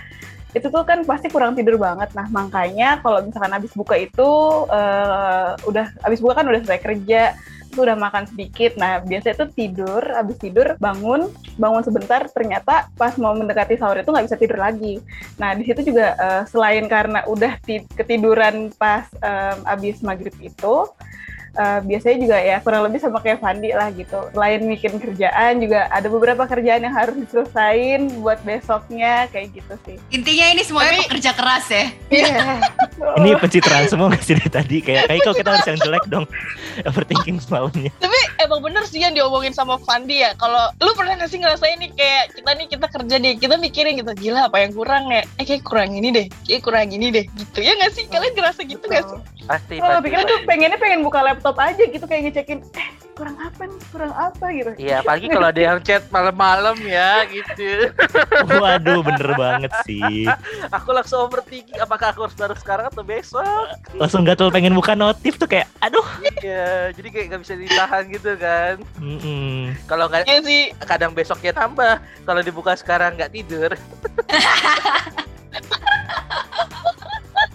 Itu 0.54 0.70
tuh 0.70 0.86
kan 0.86 1.04
pasti 1.04 1.28
kurang 1.30 1.58
tidur 1.58 1.78
banget. 1.78 2.14
Nah, 2.14 2.30
makanya 2.30 3.02
kalau 3.02 3.22
misalkan 3.26 3.54
habis 3.54 3.74
buka 3.74 3.98
itu 3.98 4.30
eh, 4.70 5.52
udah 5.66 5.86
habis 6.06 6.20
buka 6.22 6.42
kan 6.42 6.46
udah 6.50 6.62
selesai 6.64 6.82
kerja, 6.82 7.22
itu 7.68 7.84
udah 7.84 8.00
makan 8.00 8.24
sedikit. 8.26 8.80
Nah, 8.80 9.04
biasanya 9.04 9.46
tuh 9.46 9.50
tidur, 9.52 10.02
habis 10.02 10.38
tidur 10.40 10.80
bangun, 10.80 11.28
bangun 11.60 11.84
sebentar 11.84 12.26
ternyata 12.32 12.88
pas 12.96 13.14
mau 13.20 13.36
mendekati 13.36 13.76
sahur 13.76 14.00
itu 14.00 14.10
nggak 14.10 14.26
bisa 14.32 14.40
tidur 14.40 14.58
lagi. 14.58 15.04
Nah, 15.36 15.54
di 15.54 15.68
situ 15.68 15.94
juga 15.94 16.16
eh, 16.16 16.44
selain 16.48 16.88
karena 16.88 17.28
udah 17.28 17.60
ti- 17.62 17.86
ketiduran 17.94 18.72
pas 18.80 19.06
em, 19.20 19.60
abis 19.68 20.00
maghrib 20.02 20.34
itu, 20.40 20.76
eh, 21.58 21.80
biasanya 21.84 22.18
juga 22.22 22.38
ya 22.38 22.58
kurang 22.62 22.82
lebih 22.88 23.00
sama 23.02 23.20
kayak 23.20 23.42
Fandi 23.42 23.74
lah 23.74 23.90
gitu. 23.92 24.30
Selain 24.32 24.62
mikirin 24.62 25.02
kerjaan 25.02 25.60
juga 25.60 25.90
ada 25.90 26.08
beberapa 26.08 26.46
kerjaan 26.46 26.86
yang 26.86 26.94
harus 26.94 27.18
diselesain 27.18 28.14
buat 28.22 28.40
besoknya 28.46 29.26
kayak 29.34 29.58
gitu 29.58 29.74
sih. 29.84 29.98
Intinya 30.14 30.46
ini 30.54 30.62
semuanya 30.62 31.02
Tapi- 31.02 31.06
pekerja 31.10 31.32
keras 31.34 31.66
ya. 31.68 31.86
Iya. 32.14 32.38
ini 33.22 33.30
pencitraan 33.38 33.86
semua 33.90 34.10
gak 34.14 34.24
sih 34.26 34.34
dari 34.38 34.50
tadi 34.50 34.78
kayak 34.82 35.10
kayak 35.10 35.22
kok 35.22 35.36
kita 35.38 35.50
harus 35.54 35.68
yang 35.70 35.80
jelek 35.82 36.06
dong 36.10 36.26
overthinking 36.90 37.38
semalamnya 37.38 37.94
Tapi 38.02 38.20
emang 38.42 38.60
bener 38.62 38.84
sih 38.90 39.02
yang 39.02 39.14
diomongin 39.14 39.54
sama 39.54 39.78
Fandi 39.82 40.22
ya. 40.22 40.34
Kalau 40.38 40.70
lu 40.82 40.92
pernah 40.94 41.18
nggak 41.18 41.30
sih 41.30 41.40
ngerasain 41.42 41.78
nih 41.82 41.92
kayak 41.94 42.24
kita 42.38 42.52
nih 42.58 42.68
kita 42.70 42.86
kerja 42.90 43.16
nih, 43.18 43.34
kita 43.38 43.56
mikirin 43.58 43.98
gitu 43.98 44.12
gila 44.18 44.50
apa 44.50 44.62
yang 44.62 44.72
kurang 44.74 45.10
ya? 45.10 45.22
Eh 45.38 45.46
kayak 45.46 45.66
kurang 45.66 45.94
ini 45.94 46.10
deh, 46.14 46.26
kayak 46.46 46.62
kurang 46.62 46.90
ini 46.90 47.10
deh, 47.10 47.26
gitu 47.26 47.60
ya 47.62 47.74
nggak 47.78 47.92
sih? 47.94 48.06
Kalian 48.10 48.34
ngerasa 48.34 48.62
gitu 48.66 48.86
nggak 48.86 49.06
sih? 49.08 49.20
pasti 49.48 49.80
Oh, 49.80 49.88
pasti 49.88 50.12
pikirnya 50.12 50.28
tuh 50.28 50.40
pengennya 50.44 50.76
pengen 50.76 51.00
buka 51.08 51.24
laptop 51.24 51.47
aja 51.56 51.84
gitu 51.88 52.04
kayak 52.04 52.22
ngecekin 52.28 52.60
eh 52.76 52.90
kurang 53.16 53.34
apa 53.42 53.66
nih 53.66 53.80
kurang 53.90 54.14
apa 54.14 54.46
gitu 54.54 54.72
Iya, 54.78 55.02
apalagi 55.02 55.26
kalau 55.28 55.48
ada 55.50 55.58
yang 55.58 55.80
chat 55.82 56.06
malam-malam 56.14 56.78
ya 56.86 57.26
gitu. 57.26 57.90
Waduh, 58.46 59.02
bener 59.02 59.30
banget 59.34 59.72
sih. 59.90 60.30
Aku 60.70 60.94
langsung 60.94 61.26
overthinking 61.26 61.82
apakah 61.82 62.14
aku 62.14 62.30
harus 62.30 62.38
baru 62.38 62.54
sekarang 62.54 62.86
atau 62.94 63.02
besok. 63.02 63.74
Langsung 63.98 64.22
gatel 64.22 64.54
pengen 64.54 64.78
buka 64.78 64.94
notif 64.94 65.42
tuh 65.42 65.50
kayak, 65.50 65.66
aduh. 65.82 66.06
Iya, 66.46 66.94
jadi 66.94 67.08
kayak 67.10 67.26
gak 67.34 67.42
bisa 67.42 67.54
ditahan 67.58 68.04
gitu 68.06 68.32
kan. 68.38 68.76
Mm-mm. 69.02 69.74
Kalau 69.90 70.06
nggak 70.08 70.30
Iya 70.30 70.38
sih. 70.46 70.64
kadang 70.86 71.18
besoknya 71.18 71.58
tambah. 71.58 71.98
Kalau 72.22 72.42
dibuka 72.46 72.78
sekarang 72.78 73.18
nggak 73.18 73.34
tidur. 73.34 73.74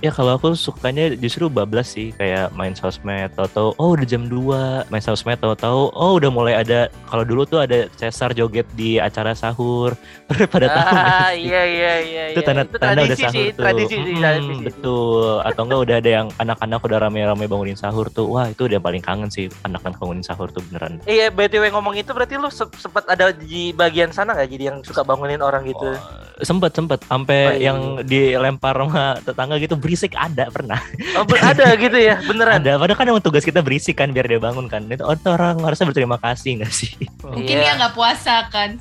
Ya 0.03 0.11
kalau 0.11 0.35
aku 0.35 0.51
sukanya 0.53 1.15
justru 1.15 1.47
bablas 1.47 1.87
sih 1.89 2.11
kayak 2.13 2.51
main 2.53 2.75
sosmed 2.75 3.31
tahu-tahu 3.33 3.71
oh 3.79 3.95
udah 3.95 4.03
jam 4.03 4.27
2 4.27 4.91
main 4.91 4.99
sosmed 4.99 5.39
tahu-tahu 5.39 5.95
oh 5.95 6.19
udah 6.19 6.27
mulai 6.27 6.59
ada 6.59 6.91
kalau 7.07 7.23
dulu 7.23 7.47
tuh 7.47 7.63
ada 7.63 7.87
Cesar 7.95 8.35
joget 8.35 8.67
di 8.73 8.99
acara 8.99 9.31
sahur 9.33 9.95
pada 10.51 10.67
tahu 10.67 10.91
ah, 10.91 11.31
sih? 11.31 11.47
iya 11.47 11.63
iya 11.63 11.93
iya. 12.03 12.25
itu 12.35 12.43
iya. 12.43 12.43
tanda 12.43 12.63
Itu 12.65 12.77
tanda 12.77 12.99
udah 12.99 13.07
tradisi 13.07 13.23
sahur 13.23 13.31
sih, 13.39 13.47
tuh 13.49 13.63
tradisi 13.63 13.95
sih, 13.95 14.03
Mm, 14.03 14.19
tradisi 14.19 14.53
sih. 14.53 14.65
betul 14.67 15.23
atau 15.41 15.63
enggak 15.63 15.81
udah 15.81 15.97
ada 15.97 16.11
yang 16.13 16.27
anak-anak 16.35 16.81
udah 16.83 16.99
rame-rame 17.01 17.45
bangunin 17.47 17.79
sahur 17.79 18.07
tuh 18.09 18.27
wah 18.27 18.51
itu 18.51 18.63
udah 18.67 18.81
paling 18.81 19.01
kangen 19.01 19.31
sih 19.31 19.47
anak-anak 19.63 19.97
bangunin 19.97 20.27
sahur 20.27 20.51
tuh 20.51 20.67
beneran 20.67 20.99
Iya, 21.05 21.31
BTW 21.31 21.71
ngomong 21.71 21.95
itu 21.95 22.11
berarti 22.11 22.35
lu 22.35 22.51
se- 22.51 22.75
sempat 22.75 23.07
ada 23.07 23.31
di 23.31 23.71
bagian 23.71 24.11
sana 24.11 24.35
nggak 24.35 24.51
jadi 24.51 24.65
yang 24.67 24.79
suka 24.83 25.07
bangunin 25.07 25.39
orang 25.39 25.63
gitu? 25.63 25.95
sempet 26.43 26.75
sempet 26.75 26.99
sampai 27.07 27.39
Oh, 27.39 27.53
iya. 27.55 27.71
yang 27.71 27.79
dilempar 28.03 28.75
sama 28.75 29.15
tetangga 29.17 29.57
gitu 29.57 29.79
berisik 29.93 30.17
ada 30.17 30.49
pernah 30.49 30.81
Oh, 31.13 31.29
ber- 31.29 31.45
ada 31.45 31.77
gitu 31.77 31.93
ya, 31.95 32.17
beneran. 32.25 32.65
ada 32.65 32.81
padahal 32.81 32.97
kan 32.97 33.05
emang 33.07 33.21
tugas 33.21 33.45
kita 33.45 33.61
berisik 33.61 33.93
kan 33.95 34.09
biar 34.09 34.25
dia 34.25 34.41
bangun 34.41 34.65
kan 34.65 34.89
itu 34.89 35.05
orang 35.05 35.61
harusnya 35.61 35.85
berterima 35.85 36.17
kasih 36.17 36.57
nggak 36.59 36.73
sih 36.73 36.97
Mungkin 37.21 37.45
Iya. 37.53 37.61
dia 37.63 37.77
nggak 37.77 37.93
puasa 37.93 38.49
kan. 38.49 38.81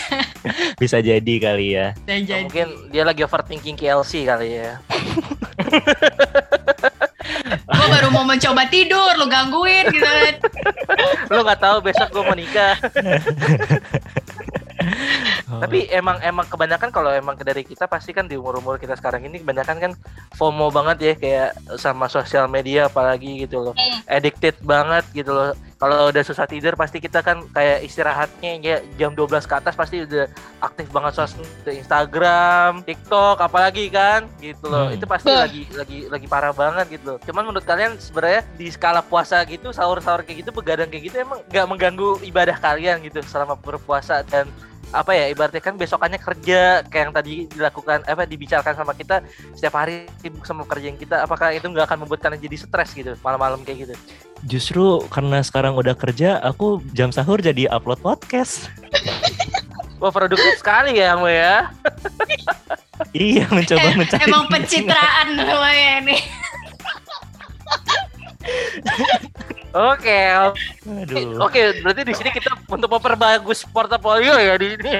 bisa 0.80 0.96
jadi 0.98 1.34
kali 1.38 1.76
ya 1.76 1.92
Dan 2.02 2.24
Oh, 2.24 2.26
jadi. 2.26 2.42
mungkin 2.42 2.66
dia 2.88 3.04
lagi 3.04 3.20
overthinking 3.20 3.76
KLC 3.76 4.24
kali 4.24 4.48
ya. 4.58 4.80
Gue 7.70 7.86
baru 7.88 8.08
mau 8.10 8.22
mencoba 8.22 8.64
tidur, 8.66 9.12
lu 9.14 9.26
gangguin 9.26 9.86
gitu 9.88 10.02
kan. 10.02 10.34
Lu 11.28 11.40
nggak 11.40 11.56
tahu 11.58 11.76
besok 11.80 12.08
gue 12.10 12.22
mau 12.22 12.34
nikah. 12.34 12.76
Oh. 15.50 15.58
Tapi 15.58 15.90
emang 15.90 16.22
emang 16.22 16.46
kebanyakan 16.46 16.94
kalau 16.94 17.10
emang 17.10 17.34
dari 17.34 17.66
kita 17.66 17.90
pasti 17.90 18.14
kan 18.14 18.30
di 18.30 18.38
umur-umur 18.38 18.78
kita 18.78 18.94
sekarang 18.94 19.26
ini 19.26 19.42
kebanyakan 19.42 19.82
kan 19.82 19.92
FOMO 20.38 20.70
banget 20.70 20.96
ya 21.02 21.14
kayak 21.18 21.50
sama 21.74 22.06
sosial 22.06 22.46
media 22.46 22.86
apalagi 22.86 23.42
gitu 23.42 23.58
loh. 23.58 23.74
Addicted 24.06 24.62
banget 24.62 25.02
gitu 25.10 25.34
loh. 25.34 25.50
Kalau 25.80 26.12
udah 26.12 26.20
susah 26.20 26.44
tidur 26.44 26.76
pasti 26.76 27.00
kita 27.00 27.24
kan 27.24 27.40
kayak 27.56 27.88
istirahatnya 27.88 28.60
ya 28.60 28.84
jam 29.00 29.16
12 29.16 29.48
ke 29.48 29.54
atas 29.56 29.72
pasti 29.72 30.04
udah 30.04 30.28
aktif 30.60 30.92
banget 30.92 31.16
sosmed 31.16 31.48
Instagram, 31.64 32.84
TikTok 32.84 33.40
apalagi 33.40 33.88
kan 33.88 34.28
gitu 34.44 34.68
loh. 34.68 34.92
Hmm. 34.92 34.96
Itu 35.00 35.08
pasti 35.08 35.32
Bah. 35.32 35.48
lagi 35.48 35.64
lagi 35.72 35.98
lagi 36.12 36.26
parah 36.28 36.52
banget 36.52 37.00
gitu. 37.00 37.16
Cuman 37.24 37.48
menurut 37.48 37.64
kalian 37.64 37.96
sebenarnya 37.96 38.44
di 38.60 38.68
skala 38.68 39.00
puasa 39.00 39.40
gitu, 39.48 39.72
sahur-sahur 39.72 40.20
kayak 40.20 40.44
gitu, 40.44 40.52
begadang 40.52 40.92
kayak 40.92 41.08
gitu 41.08 41.16
emang 41.24 41.40
nggak 41.48 41.64
mengganggu 41.64 42.20
ibadah 42.28 42.60
kalian 42.60 43.00
gitu 43.00 43.24
selama 43.24 43.56
berpuasa 43.56 44.20
dan 44.28 44.52
apa 44.90 45.14
ya 45.14 45.30
ibaratnya 45.30 45.62
kan 45.62 45.78
besokannya 45.78 46.18
kerja 46.18 46.82
kayak 46.90 47.04
yang 47.06 47.14
tadi 47.14 47.32
dilakukan 47.46 48.02
apa 48.04 48.26
dibicarakan 48.26 48.74
sama 48.74 48.92
kita 48.98 49.22
setiap 49.54 49.78
hari 49.78 50.10
sibuk 50.18 50.42
sama 50.42 50.66
kerjaan 50.66 50.98
kita 50.98 51.22
apakah 51.22 51.54
itu 51.54 51.70
nggak 51.70 51.86
akan 51.86 52.06
membuat 52.06 52.26
kalian 52.26 52.42
jadi 52.42 52.56
stres 52.58 52.90
gitu 52.92 53.14
malam-malam 53.22 53.62
kayak 53.62 53.86
gitu? 53.86 53.94
Justru 54.46 55.04
karena 55.12 55.44
sekarang 55.46 55.78
udah 55.78 55.94
kerja 55.94 56.42
aku 56.42 56.82
jam 56.90 57.14
sahur 57.14 57.38
jadi 57.38 57.70
upload 57.70 58.02
podcast. 58.02 58.66
Wah 60.00 60.08
produktif 60.08 60.56
sekali 60.56 60.96
ya 60.96 61.12
kamu 61.12 61.28
ya. 61.28 61.56
Iya 63.12 63.44
mencoba 63.52 63.88
mencari 64.00 64.22
Emang 64.24 64.44
pencitraan 64.52 65.28
namanya 65.36 65.88
ini. 66.00 66.16
Oke 69.92 70.18
aduh. 70.34 71.38
oke 71.44 71.60
berarti 71.84 72.02
di 72.02 72.14
sini 72.16 72.30
kita 72.32 72.56
untuk 72.66 72.90
memperbagus 72.90 73.68
portofolio 73.68 74.34
ya 74.40 74.56
di 74.56 74.74
ini 74.74 74.94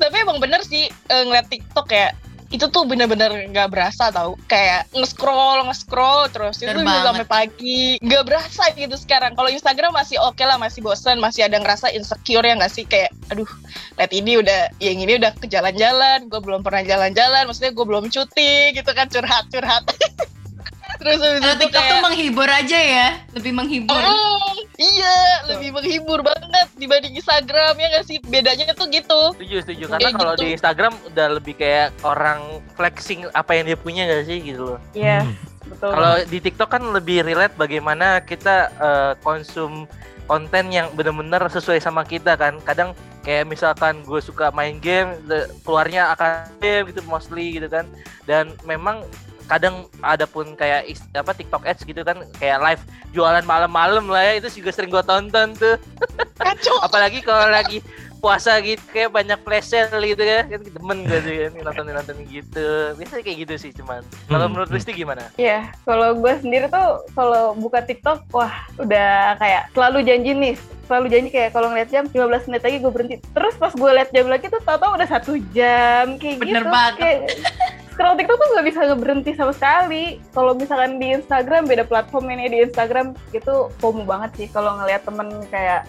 Tapi 0.00 0.16
emang 0.24 0.40
bener 0.40 0.64
sih 0.64 0.88
eh, 0.88 1.22
ngeliat 1.28 1.52
TikTok 1.52 1.88
ya 1.92 2.08
itu 2.50 2.66
tuh 2.66 2.82
bener-bener 2.82 3.30
nggak 3.54 3.70
berasa 3.70 4.10
tau. 4.10 4.34
Kayak 4.50 4.90
nge-scroll 4.90 5.70
nge-scroll 5.70 6.26
terus 6.34 6.58
itu 6.58 6.66
Bener 6.66 6.82
bisa 6.82 6.98
banget. 6.98 7.06
sampai 7.06 7.26
pagi. 7.30 7.82
Nggak 8.02 8.24
berasa 8.26 8.62
gitu 8.74 8.96
sekarang. 8.98 9.38
Kalau 9.38 9.46
Instagram 9.46 9.94
masih 9.94 10.18
oke 10.18 10.42
lah 10.42 10.58
masih 10.58 10.82
bosan 10.82 11.22
masih 11.22 11.46
ada 11.46 11.62
ngerasa 11.62 11.94
insecure 11.94 12.42
ya 12.42 12.58
nggak 12.58 12.74
sih? 12.74 12.82
Kayak 12.90 13.14
aduh 13.30 13.46
lihat 14.02 14.10
ini 14.10 14.42
udah 14.42 14.60
yang 14.82 14.98
ini 14.98 15.22
udah 15.22 15.30
ke 15.38 15.46
jalan-jalan 15.46 16.26
gue 16.26 16.40
belum 16.42 16.66
pernah 16.66 16.82
jalan-jalan 16.82 17.46
maksudnya 17.46 17.70
gue 17.70 17.86
belum 17.86 18.10
cuti 18.10 18.74
gitu 18.74 18.90
kan 18.90 19.06
curhat 19.06 19.46
curhat 19.54 19.86
terus 21.00 21.16
habis 21.18 21.40
Kalau 21.40 21.48
itu 21.50 21.62
TikTok 21.62 21.80
tuh 21.80 21.88
kayak 21.88 22.04
menghibur 22.04 22.44
aja 22.46 22.78
ya, 22.78 23.08
lebih 23.32 23.52
menghibur. 23.52 23.96
"Mm, 23.96 24.52
iya 24.76 25.16
lebih 25.46 25.70
menghibur 25.72 26.20
banget 26.20 26.66
dibanding 26.74 27.14
Instagram 27.14 27.74
ya 27.74 27.86
nggak 27.90 28.04
sih 28.04 28.16
bedanya 28.22 28.72
tuh 28.72 28.86
gitu 28.86 29.20
setuju 29.34 29.56
setuju 29.60 29.84
karena 29.88 30.00
Kayak 30.02 30.16
kalau 30.16 30.32
gitu. 30.32 30.40
di 30.40 30.48
Instagram 30.54 30.92
udah 31.06 31.26
lebih 31.32 31.54
kayak 31.54 31.88
orang 32.02 32.40
flexing 32.74 33.24
apa 33.30 33.50
yang 33.52 33.64
dia 33.66 33.76
punya 33.76 34.02
gak 34.04 34.24
sih 34.24 34.38
gitu 34.42 34.62
loh 34.66 34.78
Iya, 34.92 35.20
Hmm. 35.22 35.34
betul. 35.66 35.90
Kalau 35.90 36.12
di 36.22 36.38
TikTok 36.38 36.68
kan 36.70 36.82
lebih 36.86 37.22
relate 37.22 37.54
bagaimana 37.54 38.06
kita 38.20 38.56
eh, 38.70 39.12
konsum 39.20 39.84
konten 40.24 40.64
yang 40.68 40.88
benar-benar 40.94 41.42
sesuai 41.46 41.78
sama 41.78 42.00
kita 42.02 42.34
kan. 42.34 42.56
Kadang 42.60 42.94
kayak 43.20 43.44
misalkan 43.44 44.00
gue 44.00 44.20
suka 44.20 44.48
main 44.50 44.78
game, 44.78 45.12
keluarnya 45.60 46.14
akan 46.14 46.30
game 46.58 46.86
gitu 46.86 47.02
mostly 47.04 47.52
gitu 47.52 47.66
kan. 47.66 47.84
Dan 48.24 48.54
memang 48.62 49.02
kadang 49.50 49.74
ada 49.98 50.24
pun 50.24 50.54
kayak 50.54 50.86
apa 51.10 51.34
TikTok 51.34 51.66
ads 51.66 51.82
gitu 51.82 52.06
kan 52.06 52.22
kayak 52.38 52.62
live 52.62 52.82
jualan 53.10 53.42
malam-malam 53.42 54.06
lah 54.06 54.22
ya 54.22 54.32
itu 54.38 54.62
juga 54.62 54.70
sering 54.70 54.94
gue 54.94 55.02
tonton 55.02 55.58
tuh 55.58 55.74
kacau 56.38 56.78
apalagi 56.80 57.18
kalau 57.18 57.50
lagi 57.50 57.82
puasa 58.20 58.60
gitu 58.60 58.84
kayak 58.92 59.10
banyak 59.10 59.40
flash 59.40 59.72
sale 59.72 59.96
gitu 60.04 60.20
ya 60.20 60.44
kan 60.44 60.60
demen 60.60 60.98
gue 61.02 61.18
sih 61.24 61.34
kan 61.40 61.52
nonton 61.64 61.84
nonton 61.88 62.16
gitu 62.28 62.68
biasanya 62.94 63.24
kayak 63.24 63.38
gitu 63.42 63.54
sih 63.56 63.72
cuman 63.72 64.04
kalau 64.28 64.44
Hmm, 64.44 64.52
menurut 64.54 64.68
hmm. 64.68 64.76
Risti 64.76 64.92
gimana 64.92 65.24
Iya, 65.34 65.72
kalau 65.82 66.12
gue 66.14 66.32
sendiri 66.36 66.68
tuh 66.68 67.00
kalau 67.16 67.56
buka 67.56 67.80
TikTok, 67.80 68.28
wah 68.30 68.52
udah 68.76 69.40
kayak 69.40 69.72
selalu 69.72 70.04
janji 70.04 70.30
nih, 70.36 70.54
selalu 70.84 71.06
janji 71.08 71.28
kayak 71.32 71.50
kalau 71.50 71.72
ngeliat 71.72 71.88
jam 71.88 72.04
15 72.04 72.20
menit 72.52 72.60
lagi 72.60 72.76
gue 72.76 72.92
berhenti. 72.92 73.16
Terus 73.24 73.54
pas 73.56 73.72
gue 73.72 73.90
liat 73.90 74.10
jam 74.12 74.26
lagi 74.28 74.46
tuh 74.46 74.60
tau-tau 74.60 74.92
udah 74.92 75.08
satu 75.08 75.40
jam 75.56 76.20
kayak 76.20 76.36
Bener 76.38 76.60
gitu. 76.60 76.68
banget. 76.68 76.94
Kayak, 77.00 77.20
scroll 77.92 78.16
TikTok 78.16 78.38
tuh 78.38 78.48
nggak 78.54 78.66
bisa 78.66 78.80
berhenti 78.96 79.30
sama 79.34 79.52
sekali. 79.54 80.18
Kalau 80.32 80.52
misalkan 80.56 80.98
di 80.98 81.14
Instagram 81.14 81.68
beda 81.68 81.84
platform 81.84 82.30
ini 82.32 82.48
di 82.48 82.58
Instagram 82.64 83.14
itu 83.34 83.68
FOMO 83.82 84.06
banget 84.06 84.30
sih 84.38 84.48
kalau 84.50 84.78
ngeliat 84.80 85.02
temen 85.04 85.28
kayak 85.50 85.84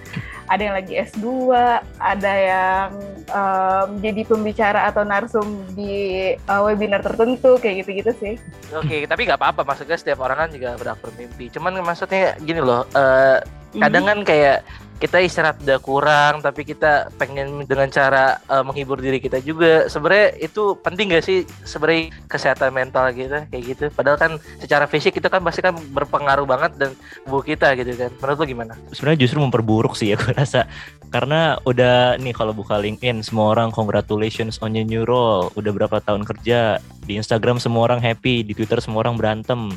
ada 0.52 0.62
yang 0.68 0.76
lagi 0.76 0.94
S2, 1.00 1.56
ada 1.96 2.34
yang 2.36 2.90
em, 3.32 3.90
jadi 4.04 4.22
pembicara 4.28 4.92
atau 4.92 5.08
narsum 5.08 5.64
di 5.72 6.36
uh, 6.52 6.68
webinar 6.68 7.00
tertentu 7.00 7.56
kayak 7.56 7.88
gitu-gitu 7.88 8.12
sih. 8.20 8.36
Oke, 8.76 9.08
tapi 9.08 9.32
nggak 9.32 9.40
apa-apa. 9.40 9.64
Maksudnya 9.64 9.96
setiap 9.96 10.20
orang 10.20 10.48
kan 10.48 10.50
juga 10.52 10.76
berhak 10.76 11.00
bermimpi. 11.00 11.48
Cuman 11.56 11.80
maksudnya 11.80 12.36
gini 12.44 12.60
loh, 12.60 12.84
eh, 12.92 13.40
kadang 13.80 14.04
kan 14.04 14.20
kayak 14.28 14.68
kita 15.02 15.18
istirahat 15.18 15.58
udah 15.66 15.82
kurang, 15.82 16.46
tapi 16.46 16.62
kita 16.62 17.10
pengen 17.18 17.66
dengan 17.66 17.90
cara 17.90 18.38
eh, 18.46 18.62
menghibur 18.62 19.02
diri 19.02 19.18
kita 19.18 19.42
juga. 19.42 19.90
Sebenarnya 19.90 20.38
itu 20.38 20.78
penting 20.78 21.18
gak 21.18 21.26
sih 21.26 21.42
sebenarnya 21.66 22.14
kesehatan 22.30 22.70
mental 22.70 23.10
kita 23.10 23.50
kayak 23.50 23.64
gitu. 23.66 23.84
Padahal 23.90 24.22
kan 24.22 24.32
secara 24.62 24.86
fisik 24.86 25.18
itu 25.18 25.26
kan 25.26 25.42
pasti 25.42 25.66
kan 25.66 25.74
berpengaruh 25.74 26.46
banget 26.46 26.78
dan 26.78 26.94
tubuh 27.26 27.42
kita 27.42 27.74
gitu 27.74 27.98
kan. 27.98 28.14
Menurut 28.22 28.38
lo 28.38 28.46
gimana? 28.46 28.74
sebenarnya 28.94 29.26
justru 29.26 29.40
memperburuk 29.42 29.98
sih 29.98 30.12
aku 30.16 30.36
rasa 30.36 30.68
karena 31.12 31.58
udah 31.68 32.22
nih 32.22 32.32
kalau 32.36 32.54
buka 32.56 32.78
LinkedIn 32.80 33.26
semua 33.26 33.52
orang 33.52 33.74
congratulations 33.74 34.60
on 34.62 34.76
your 34.76 34.86
new 34.88 35.04
role 35.04 35.50
udah 35.58 35.72
berapa 35.74 35.98
tahun 36.04 36.24
kerja 36.24 36.78
di 37.04 37.18
Instagram 37.18 37.58
semua 37.58 37.90
orang 37.90 38.00
happy 38.00 38.46
di 38.46 38.54
Twitter 38.54 38.78
semua 38.78 39.04
orang 39.04 39.18
berantem 39.18 39.74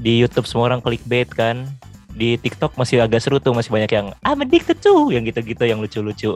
di 0.00 0.18
YouTube 0.18 0.48
semua 0.48 0.72
orang 0.72 0.80
clickbait 0.80 1.28
kan 1.28 1.68
di 2.16 2.40
TikTok 2.40 2.80
masih 2.80 3.04
agak 3.04 3.20
seru 3.20 3.36
tuh 3.36 3.52
masih 3.52 3.68
banyak 3.68 3.92
yang 3.92 4.06
I'm 4.24 4.40
addicted 4.40 4.80
too 4.80 5.12
yang 5.12 5.28
gitu-gitu 5.28 5.68
yang 5.68 5.78
lucu-lucu. 5.84 6.32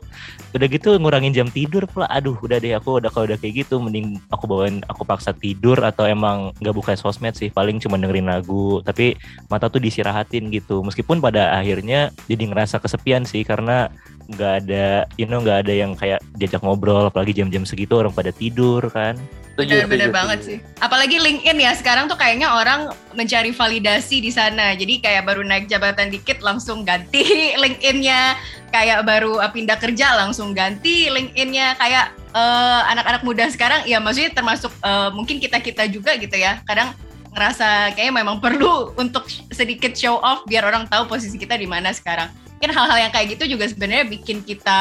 Udah 0.52 0.66
gitu 0.68 1.00
ngurangin 1.00 1.32
jam 1.32 1.48
tidur 1.48 1.88
pula. 1.88 2.04
Aduh 2.12 2.36
udah 2.36 2.60
deh 2.60 2.76
aku 2.76 3.00
udah 3.00 3.08
kalau 3.08 3.32
udah 3.32 3.40
kayak 3.40 3.64
gitu 3.64 3.80
mending 3.80 4.20
aku 4.28 4.44
bawain 4.44 4.84
aku 4.92 5.08
paksa 5.08 5.32
tidur 5.32 5.80
atau 5.80 6.04
emang 6.04 6.52
nggak 6.60 6.76
buka 6.76 6.92
sosmed 6.94 7.32
sih. 7.32 7.48
Paling 7.48 7.80
cuma 7.80 7.96
dengerin 7.96 8.28
lagu 8.28 8.84
tapi 8.84 9.16
mata 9.48 9.72
tuh 9.72 9.80
disirahatin 9.80 10.52
gitu. 10.52 10.84
Meskipun 10.84 11.24
pada 11.24 11.56
akhirnya 11.56 12.12
jadi 12.28 12.44
ngerasa 12.52 12.76
kesepian 12.78 13.24
sih 13.24 13.42
karena 13.42 13.88
nggak 14.30 14.52
ada 14.62 15.10
you 15.18 15.26
know 15.26 15.42
nggak 15.42 15.66
ada 15.66 15.72
yang 15.74 15.92
kayak 15.98 16.22
diajak 16.38 16.62
ngobrol 16.62 17.10
apalagi 17.10 17.34
jam-jam 17.34 17.66
segitu 17.66 17.98
orang 17.98 18.14
pada 18.14 18.30
tidur 18.30 18.86
kan 18.86 19.18
Setuju, 19.60 19.76
setuju, 19.84 20.08
banget 20.08 20.38
sih. 20.40 20.58
Apalagi 20.80 21.16
LinkedIn 21.20 21.58
ya 21.60 21.72
sekarang 21.76 22.08
tuh 22.08 22.16
kayaknya 22.16 22.48
orang 22.56 22.88
mencari 23.12 23.52
validasi 23.52 24.24
di 24.24 24.32
sana. 24.32 24.72
Jadi 24.72 25.04
kayak 25.04 25.28
baru 25.28 25.44
naik 25.44 25.68
jabatan 25.68 26.08
dikit 26.08 26.40
langsung 26.40 26.82
ganti 26.88 27.22
LinkedIn-nya. 27.62 28.40
Kayak 28.72 29.04
baru 29.04 29.42
uh, 29.42 29.50
pindah 29.52 29.76
kerja 29.76 30.16
langsung 30.16 30.56
ganti 30.56 31.12
LinkedIn-nya. 31.12 31.76
Kayak 31.76 32.16
eh, 32.32 32.80
anak-anak 32.94 33.22
muda 33.26 33.50
sekarang 33.50 33.82
ya 33.84 33.98
maksudnya 33.98 34.30
termasuk 34.32 34.72
eh, 34.80 35.10
mungkin 35.12 35.36
kita-kita 35.36 35.84
juga 35.92 36.16
gitu 36.16 36.34
ya. 36.40 36.64
Kadang 36.64 36.96
ngerasa 37.30 37.94
kayaknya 37.94 38.14
memang 38.24 38.42
perlu 38.42 38.90
untuk 38.98 39.28
sedikit 39.54 39.94
show 39.94 40.18
off 40.18 40.42
biar 40.50 40.66
orang 40.66 40.88
tahu 40.90 41.06
posisi 41.06 41.36
kita 41.36 41.54
di 41.54 41.68
mana 41.68 41.92
sekarang. 41.92 42.32
Mungkin 42.58 42.72
hal-hal 42.76 42.98
yang 43.08 43.12
kayak 43.12 43.38
gitu 43.38 43.56
juga 43.56 43.68
sebenarnya 43.68 44.04
bikin 44.08 44.44
kita 44.44 44.80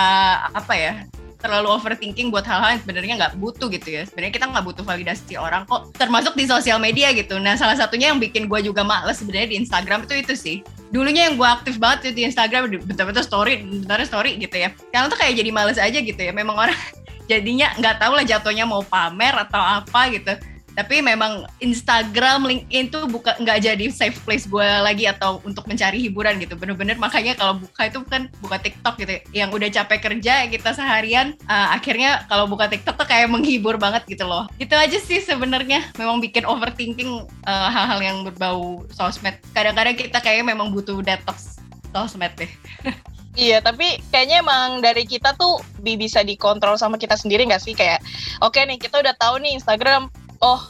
apa 0.52 0.74
ya 0.76 0.94
terlalu 1.40 1.72
overthinking 1.72 2.30
buat 2.30 2.44
hal-hal 2.44 2.76
yang 2.76 2.82
sebenarnya 2.84 3.14
nggak 3.16 3.34
butuh 3.40 3.68
gitu 3.72 3.88
ya. 3.88 4.04
Sebenarnya 4.04 4.34
kita 4.36 4.46
nggak 4.52 4.66
butuh 4.68 4.84
validasi 4.84 5.40
orang 5.40 5.64
kok, 5.66 5.92
termasuk 5.96 6.36
di 6.36 6.46
sosial 6.46 6.78
media 6.78 7.16
gitu. 7.16 7.40
Nah 7.40 7.56
salah 7.56 7.80
satunya 7.80 8.12
yang 8.12 8.20
bikin 8.20 8.52
gue 8.52 8.60
juga 8.60 8.84
males 8.84 9.24
sebenarnya 9.24 9.56
di 9.56 9.58
Instagram 9.64 10.06
itu 10.06 10.14
itu 10.20 10.34
sih. 10.36 10.58
Dulunya 10.92 11.32
yang 11.32 11.40
gue 11.40 11.48
aktif 11.48 11.80
banget 11.80 12.12
di 12.12 12.28
Instagram, 12.28 12.68
bentar-bentar 12.84 13.24
story, 13.24 13.64
bentar 13.64 14.02
story 14.04 14.36
gitu 14.36 14.60
ya. 14.60 14.70
Sekarang 14.76 15.08
tuh 15.08 15.18
kayak 15.18 15.34
jadi 15.40 15.50
males 15.54 15.80
aja 15.80 16.00
gitu 16.02 16.20
ya. 16.20 16.36
Memang 16.36 16.60
orang 16.60 16.78
jadinya 17.32 17.72
nggak 17.80 17.96
tahu 18.04 18.14
lah 18.20 18.26
jatuhnya 18.28 18.66
mau 18.68 18.84
pamer 18.84 19.34
atau 19.48 19.62
apa 19.62 20.12
gitu. 20.12 20.34
Tapi 20.80 21.04
memang 21.04 21.44
Instagram, 21.60 22.48
LinkedIn 22.48 22.88
tuh 22.88 23.04
buka 23.12 23.36
nggak 23.36 23.68
jadi 23.68 23.86
safe 23.92 24.16
place 24.24 24.48
gue 24.48 24.64
lagi 24.64 25.04
atau 25.12 25.44
untuk 25.44 25.68
mencari 25.68 26.00
hiburan 26.00 26.40
gitu. 26.40 26.56
Bener-bener 26.56 26.96
makanya 26.96 27.36
kalau 27.36 27.60
buka 27.60 27.92
itu 27.92 28.00
kan 28.08 28.32
buka 28.40 28.64
TikTok 28.64 28.96
gitu. 29.04 29.20
ya. 29.20 29.44
Yang 29.44 29.50
udah 29.60 29.70
capek 29.76 30.00
kerja 30.00 30.34
kita 30.48 30.72
seharian, 30.72 31.36
uh, 31.52 31.76
akhirnya 31.76 32.24
kalau 32.32 32.48
buka 32.48 32.72
TikTok 32.72 32.96
tuh 32.96 33.08
kayak 33.12 33.28
menghibur 33.28 33.76
banget 33.76 34.08
gitu 34.08 34.24
loh. 34.24 34.48
Itu 34.56 34.80
aja 34.80 34.96
sih 34.96 35.20
sebenarnya. 35.20 35.92
Memang 36.00 36.24
bikin 36.24 36.48
overthinking 36.48 37.28
uh, 37.44 37.68
hal-hal 37.68 38.00
yang 38.00 38.18
berbau 38.24 38.88
sosmed. 38.96 39.36
Kadang-kadang 39.52 40.00
kita 40.00 40.24
kayaknya 40.24 40.56
memang 40.56 40.72
butuh 40.72 41.04
detox 41.04 41.60
sosmed 41.92 42.32
deh. 42.40 42.52
Iya, 43.40 43.64
tapi 43.64 44.04
kayaknya 44.12 44.44
emang 44.44 44.84
dari 44.84 45.08
kita 45.08 45.32
tuh 45.38 45.64
bi- 45.80 45.96
bisa 45.96 46.26
dikontrol 46.26 46.76
sama 46.76 47.00
kita 47.00 47.16
sendiri 47.16 47.48
nggak 47.48 47.64
sih? 47.64 47.72
Kayak, 47.72 48.04
oke 48.44 48.58
nih 48.58 48.76
kita 48.76 49.00
udah 49.00 49.16
tahu 49.16 49.40
nih 49.40 49.56
Instagram, 49.56 50.12
oh 50.40 50.62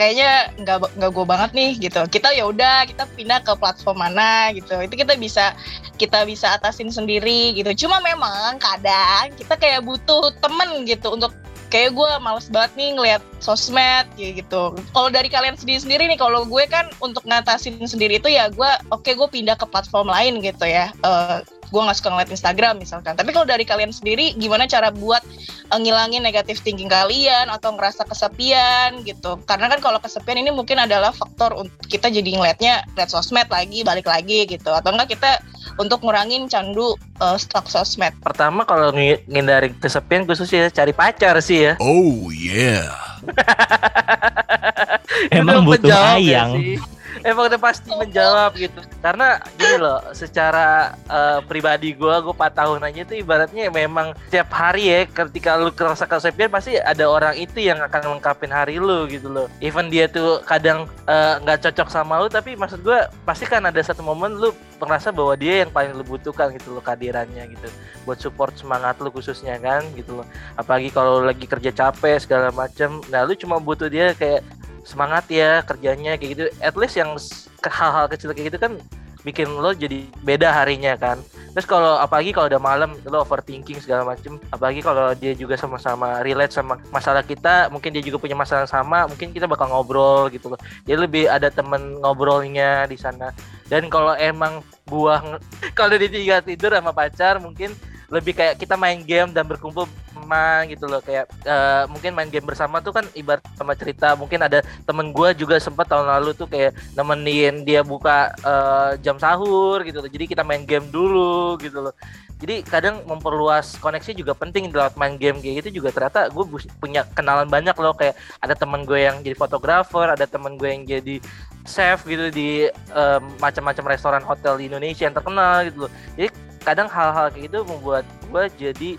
kayaknya 0.00 0.48
nggak 0.64 0.96
nggak 0.96 1.10
gue 1.12 1.26
banget 1.28 1.50
nih 1.52 1.70
gitu. 1.76 2.00
Kita 2.08 2.32
ya 2.32 2.48
udah 2.48 2.88
kita 2.88 3.04
pindah 3.16 3.44
ke 3.44 3.52
platform 3.52 4.00
mana 4.00 4.48
gitu. 4.56 4.72
Itu 4.80 4.96
kita 4.96 5.12
bisa 5.20 5.52
kita 6.00 6.24
bisa 6.24 6.56
atasin 6.56 6.88
sendiri 6.88 7.52
gitu. 7.52 7.86
Cuma 7.86 8.00
memang 8.00 8.56
kadang 8.56 9.28
kita 9.36 9.60
kayak 9.60 9.84
butuh 9.84 10.32
temen 10.40 10.88
gitu 10.88 11.12
untuk 11.12 11.36
kayak 11.70 11.94
gue 11.94 12.10
males 12.18 12.50
banget 12.50 12.72
nih 12.74 12.90
ngeliat 12.98 13.22
sosmed 13.38 14.08
gitu. 14.18 14.74
Kalau 14.74 15.08
dari 15.08 15.30
kalian 15.30 15.54
sendiri-sendiri 15.54 16.10
nih, 16.10 16.18
kalau 16.18 16.42
gue 16.42 16.64
kan 16.66 16.90
untuk 16.98 17.22
ngatasin 17.22 17.78
sendiri 17.86 18.18
itu 18.18 18.26
ya 18.26 18.50
gue, 18.50 18.70
oke 18.90 19.06
gue 19.06 19.28
pindah 19.30 19.54
ke 19.54 19.64
platform 19.70 20.10
lain 20.10 20.42
gitu 20.42 20.66
ya. 20.66 20.90
Eh, 21.06 21.38
gue 21.70 21.80
nggak 21.80 21.96
suka 21.96 22.10
ngeliat 22.10 22.30
Instagram 22.34 22.74
misalkan. 22.82 23.14
Tapi 23.14 23.30
kalau 23.30 23.46
dari 23.46 23.62
kalian 23.62 23.94
sendiri, 23.94 24.34
gimana 24.34 24.66
cara 24.66 24.90
buat 24.90 25.22
eh, 25.70 25.78
ngilangin 25.78 26.20
negatif 26.20 26.60
thinking 26.66 26.90
kalian 26.90 27.46
atau 27.46 27.78
ngerasa 27.78 28.02
kesepian 28.04 29.06
gitu? 29.06 29.38
Karena 29.46 29.70
kan 29.70 29.78
kalau 29.78 29.98
kesepian 30.02 30.42
ini 30.42 30.50
mungkin 30.50 30.82
adalah 30.82 31.14
faktor 31.14 31.54
untuk 31.54 31.78
kita 31.86 32.10
jadi 32.10 32.36
ngeliatnya 32.36 32.82
liat 32.98 33.10
sosmed 33.10 33.46
lagi, 33.48 33.86
balik 33.86 34.10
lagi 34.10 34.50
gitu. 34.50 34.74
Atau 34.74 34.90
enggak 34.90 35.14
kita 35.14 35.38
untuk 35.78 36.02
ngurangin 36.02 36.50
candu 36.50 36.98
eh, 37.22 37.38
stok 37.38 37.70
sosmed. 37.70 38.18
Pertama 38.18 38.66
kalau 38.66 38.90
ng- 38.90 39.22
ngindari 39.30 39.70
kesepian 39.78 40.26
khususnya 40.26 40.66
cari 40.74 40.90
pacar 40.90 41.38
sih 41.38 41.70
ya. 41.70 41.72
Oh 41.78 42.34
yeah. 42.34 42.90
Emang 45.30 45.62
butuh 45.62 45.88
ya 45.88 46.18
ayang. 46.18 46.50
sih. 46.58 46.76
Emang 47.22 47.48
udah 47.48 47.60
pasti 47.60 47.90
menjawab 47.92 48.56
gitu. 48.56 48.80
Karena 49.00 49.40
gini 49.56 49.76
loh, 49.80 50.00
secara 50.16 50.96
eh, 51.08 51.38
pribadi 51.44 51.92
gue, 51.92 52.14
gue 52.22 52.34
4 52.34 52.60
tahun 52.60 52.80
aja 52.86 53.00
tuh 53.04 53.16
ibaratnya 53.20 53.68
memang 53.68 54.16
setiap 54.28 54.50
hari 54.52 54.88
ya, 54.88 55.00
ketika 55.06 55.60
lu 55.60 55.70
kerasa 55.72 56.04
kesepian 56.08 56.50
pasti 56.52 56.76
ada 56.80 57.04
orang 57.08 57.36
itu 57.36 57.60
yang 57.60 57.80
akan 57.80 58.16
lengkapin 58.16 58.52
hari 58.52 58.80
lu 58.80 59.08
gitu 59.08 59.28
loh. 59.28 59.46
Even 59.60 59.92
dia 59.92 60.08
tuh 60.08 60.40
kadang 60.44 60.88
eh, 61.08 61.34
nggak 61.44 61.64
cocok 61.68 61.88
sama 61.88 62.20
lu, 62.24 62.28
tapi 62.32 62.56
maksud 62.56 62.80
gue 62.80 62.98
pasti 63.24 63.44
kan 63.44 63.64
ada 63.64 63.80
satu 63.80 64.00
momen 64.00 64.36
lu 64.36 64.52
merasa 64.80 65.12
bahwa 65.12 65.36
dia 65.36 65.62
yang 65.64 65.70
paling 65.70 65.92
lu 65.92 66.04
butuhkan 66.06 66.56
gitu 66.56 66.72
loh 66.72 66.80
kehadirannya 66.80 67.52
gitu 67.52 67.68
buat 68.08 68.16
support 68.16 68.56
semangat 68.56 68.96
lu 68.98 69.12
khususnya 69.12 69.60
kan 69.60 69.84
gitu 69.92 70.20
loh 70.22 70.26
apalagi 70.56 70.88
kalau 70.88 71.20
lagi 71.20 71.44
kerja 71.44 71.70
capek 71.70 72.16
segala 72.16 72.48
macem 72.50 73.04
nah 73.12 73.22
lu 73.28 73.36
cuma 73.36 73.60
butuh 73.60 73.92
dia 73.92 74.16
kayak 74.16 74.40
semangat 74.84 75.28
ya 75.30 75.60
kerjanya 75.64 76.16
kayak 76.16 76.30
gitu. 76.36 76.42
At 76.60 76.74
least 76.76 76.96
yang 76.96 77.14
hal-hal 77.64 78.06
kecil 78.08 78.32
kayak 78.32 78.54
gitu 78.54 78.58
kan 78.60 78.72
bikin 79.20 79.52
lo 79.52 79.76
jadi 79.76 80.08
beda 80.24 80.48
harinya 80.48 80.96
kan. 80.96 81.20
Terus 81.52 81.66
kalau 81.68 81.98
apalagi 82.00 82.32
kalau 82.32 82.48
udah 82.48 82.62
malam 82.62 82.96
lo 83.04 83.20
overthinking 83.20 83.82
segala 83.82 84.06
macem 84.06 84.40
apalagi 84.48 84.80
kalau 84.80 85.12
dia 85.12 85.36
juga 85.36 85.60
sama-sama 85.60 86.24
relate 86.24 86.54
sama 86.54 86.80
masalah 86.88 87.20
kita 87.20 87.68
mungkin 87.68 87.92
dia 87.92 88.00
juga 88.00 88.16
punya 88.16 88.38
masalah 88.38 88.64
sama 88.64 89.04
mungkin 89.10 89.34
kita 89.34 89.44
bakal 89.44 89.68
ngobrol 89.68 90.32
gitu 90.32 90.52
loh. 90.52 90.60
Jadi 90.88 90.98
lebih 90.98 91.24
ada 91.28 91.52
temen 91.52 92.00
ngobrolnya 92.00 92.88
di 92.88 92.96
sana. 92.96 93.34
Dan 93.68 93.92
kalau 93.92 94.16
emang 94.16 94.64
nge- 94.88 95.42
kalau 95.78 95.94
ditinggal 96.00 96.40
tidur 96.42 96.72
sama 96.72 96.96
pacar 96.96 97.36
mungkin 97.38 97.76
lebih 98.10 98.34
kayak 98.34 98.58
kita 98.58 98.74
main 98.74 99.06
game 99.06 99.30
dan 99.30 99.46
berkumpul 99.46 99.86
teman 100.30 100.70
gitu 100.70 100.86
loh. 100.86 101.02
Kayak 101.02 101.26
eh, 101.42 101.84
mungkin 101.90 102.14
main 102.14 102.30
game 102.30 102.46
bersama 102.46 102.78
tuh 102.78 102.94
kan 102.94 103.04
ibarat 103.18 103.42
sama 103.58 103.74
cerita. 103.74 104.14
Mungkin 104.14 104.38
ada 104.46 104.62
temen 104.86 105.10
gua 105.10 105.34
juga 105.34 105.58
sempat 105.58 105.90
tahun 105.90 106.06
lalu 106.06 106.38
tuh 106.38 106.46
kayak 106.46 106.70
nemenin 106.94 107.66
dia 107.66 107.82
buka 107.82 108.30
eh, 108.38 108.90
jam 109.02 109.18
sahur 109.18 109.82
gitu 109.82 109.98
loh. 109.98 110.06
Jadi 110.06 110.30
kita 110.30 110.46
main 110.46 110.62
game 110.62 110.86
dulu 110.86 111.58
gitu 111.58 111.82
loh. 111.82 111.94
Jadi 112.40 112.64
kadang 112.64 113.04
memperluas 113.04 113.76
koneksi 113.84 114.16
juga 114.16 114.32
penting 114.32 114.72
lewat 114.72 114.96
main 114.96 115.18
game 115.18 115.42
kayak 115.42 115.66
gitu 115.66 115.82
juga. 115.82 115.92
Ternyata 115.92 116.30
gue 116.30 116.44
punya 116.78 117.04
kenalan 117.12 117.50
banyak 117.50 117.74
loh. 117.74 117.92
Kayak 117.92 118.16
ada 118.38 118.54
temen 118.54 118.86
gue 118.86 119.02
yang 119.02 119.20
jadi 119.20 119.34
fotografer 119.36 120.08
ada 120.14 120.24
temen 120.24 120.54
gue 120.56 120.68
yang 120.70 120.86
jadi 120.88 121.20
chef 121.68 122.08
gitu 122.08 122.32
di 122.32 122.64
em, 122.72 123.22
macam-macam 123.36 123.84
restoran 123.92 124.24
hotel 124.24 124.56
di 124.56 124.72
Indonesia 124.72 125.04
yang 125.04 125.12
terkenal 125.12 125.68
gitu 125.68 125.84
loh. 125.84 125.92
Jadi 126.16 126.28
kadang 126.64 126.88
hal-hal 126.88 127.28
kayak 127.28 127.52
gitu 127.52 127.58
membuat 127.68 128.08
gue 128.32 128.44
jadi 128.56 128.90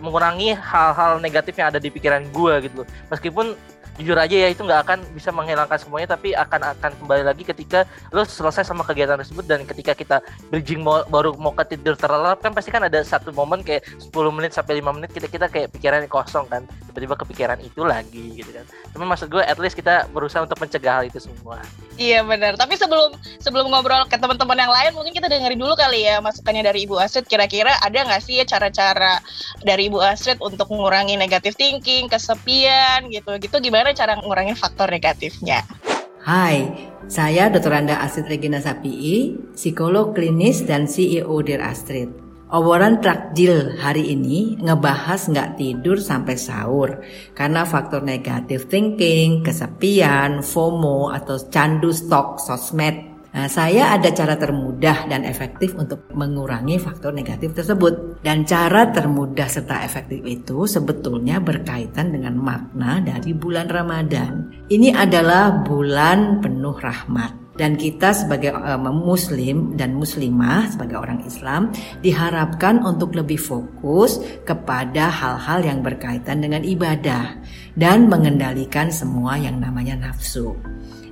mengurangi 0.00 0.56
hal-hal 0.56 1.20
negatif 1.20 1.56
yang 1.60 1.68
ada 1.74 1.80
di 1.80 1.92
pikiran 1.92 2.24
gue 2.32 2.54
gitu 2.68 2.82
meskipun 3.12 3.52
jujur 3.98 4.14
aja 4.14 4.30
ya 4.30 4.48
itu 4.48 4.62
nggak 4.62 4.80
akan 4.86 4.98
bisa 5.10 5.34
menghilangkan 5.34 5.74
semuanya 5.74 6.14
tapi 6.14 6.30
akan 6.30 6.70
akan 6.78 6.90
kembali 7.02 7.22
lagi 7.26 7.42
ketika 7.42 7.82
lo 8.14 8.22
selesai 8.22 8.62
sama 8.62 8.86
kegiatan 8.86 9.18
tersebut 9.18 9.44
dan 9.44 9.66
ketika 9.66 9.92
kita 9.98 10.16
bridging 10.54 10.86
mau, 10.86 11.02
baru 11.10 11.34
mau 11.34 11.50
ke 11.50 11.74
tidur 11.74 11.98
terlelap 11.98 12.38
kan 12.38 12.54
pasti 12.54 12.70
kan 12.70 12.86
ada 12.86 13.02
satu 13.02 13.34
momen 13.34 13.66
kayak 13.66 13.82
10 13.98 14.14
menit 14.30 14.54
sampai 14.54 14.78
5 14.78 14.96
menit 14.96 15.10
kita 15.10 15.26
kita 15.26 15.46
kayak 15.50 15.74
pikirannya 15.74 16.06
kosong 16.06 16.46
kan 16.46 16.62
tiba-tiba 16.86 17.18
kepikiran 17.18 17.58
itu 17.58 17.82
lagi 17.82 18.38
gitu 18.38 18.54
kan 18.54 18.64
tapi 18.94 19.04
maksud 19.04 19.26
gue 19.26 19.42
at 19.42 19.58
least 19.58 19.74
kita 19.74 20.06
berusaha 20.14 20.46
untuk 20.46 20.62
mencegah 20.62 21.02
hal 21.02 21.04
itu 21.10 21.18
semua 21.18 21.58
Iya 21.98 22.22
benar. 22.22 22.54
Tapi 22.54 22.78
sebelum 22.78 23.10
sebelum 23.42 23.74
ngobrol 23.74 24.06
ke 24.06 24.14
teman-teman 24.14 24.54
yang 24.54 24.70
lain, 24.70 24.94
mungkin 24.94 25.10
kita 25.10 25.26
dengerin 25.26 25.58
dulu 25.58 25.74
kali 25.74 26.06
ya 26.06 26.22
masukannya 26.22 26.62
dari 26.62 26.86
Ibu 26.86 26.94
Astrid. 26.94 27.26
Kira-kira 27.26 27.74
ada 27.82 27.98
nggak 28.06 28.22
sih 28.22 28.38
ya 28.38 28.46
cara-cara 28.46 29.18
dari 29.66 29.90
Ibu 29.90 29.98
Astrid 29.98 30.38
untuk 30.38 30.70
mengurangi 30.70 31.18
negatif 31.18 31.58
thinking, 31.58 32.06
kesepian 32.06 33.10
gitu? 33.10 33.34
Gitu 33.42 33.50
gimana 33.58 33.87
cara 33.92 34.18
ngurangin 34.20 34.56
faktor 34.56 34.88
negatifnya? 34.90 35.64
Hai, 36.24 36.68
saya 37.08 37.48
Dr. 37.48 37.72
Anda 37.72 38.04
Astrid 38.04 38.28
Regina 38.28 38.60
Sapii, 38.60 39.38
psikolog 39.56 40.12
klinis 40.12 40.64
dan 40.68 40.84
CEO 40.84 41.40
Dear 41.40 41.64
Astrid. 41.64 42.12
Obrolan 42.48 43.04
takjil 43.04 43.76
hari 43.76 44.16
ini 44.16 44.56
ngebahas 44.56 45.28
nggak 45.28 45.60
tidur 45.60 46.00
sampai 46.00 46.40
sahur 46.40 47.04
karena 47.36 47.68
faktor 47.68 48.00
negatif 48.00 48.72
thinking, 48.72 49.44
kesepian, 49.44 50.40
FOMO 50.40 51.12
atau 51.12 51.36
candu 51.52 51.92
stok 51.92 52.40
sosmed. 52.40 53.17
Nah, 53.28 53.44
saya 53.44 53.92
ada 53.92 54.08
cara 54.08 54.40
termudah 54.40 55.04
dan 55.04 55.28
efektif 55.28 55.76
untuk 55.76 56.08
mengurangi 56.16 56.80
faktor 56.80 57.12
negatif 57.12 57.52
tersebut. 57.52 58.24
Dan 58.24 58.48
cara 58.48 58.88
termudah 58.88 59.46
serta 59.46 59.84
efektif 59.84 60.24
itu 60.24 60.64
sebetulnya 60.64 61.36
berkaitan 61.38 62.08
dengan 62.08 62.40
makna 62.40 63.04
dari 63.04 63.36
bulan 63.36 63.68
Ramadan. 63.68 64.64
Ini 64.72 64.96
adalah 64.96 65.60
bulan 65.60 66.40
penuh 66.40 66.76
rahmat. 66.80 67.48
Dan 67.58 67.74
kita 67.74 68.14
sebagai 68.14 68.54
eh, 68.54 68.78
muslim 68.78 69.74
dan 69.74 69.98
muslimah 69.98 70.70
sebagai 70.70 71.02
orang 71.02 71.26
Islam 71.26 71.74
diharapkan 72.06 72.86
untuk 72.86 73.18
lebih 73.18 73.36
fokus 73.36 74.22
kepada 74.46 75.10
hal-hal 75.10 75.66
yang 75.66 75.82
berkaitan 75.82 76.38
dengan 76.38 76.62
ibadah 76.62 77.34
dan 77.74 78.06
mengendalikan 78.06 78.94
semua 78.94 79.34
yang 79.34 79.58
namanya 79.58 79.98
nafsu. 79.98 80.54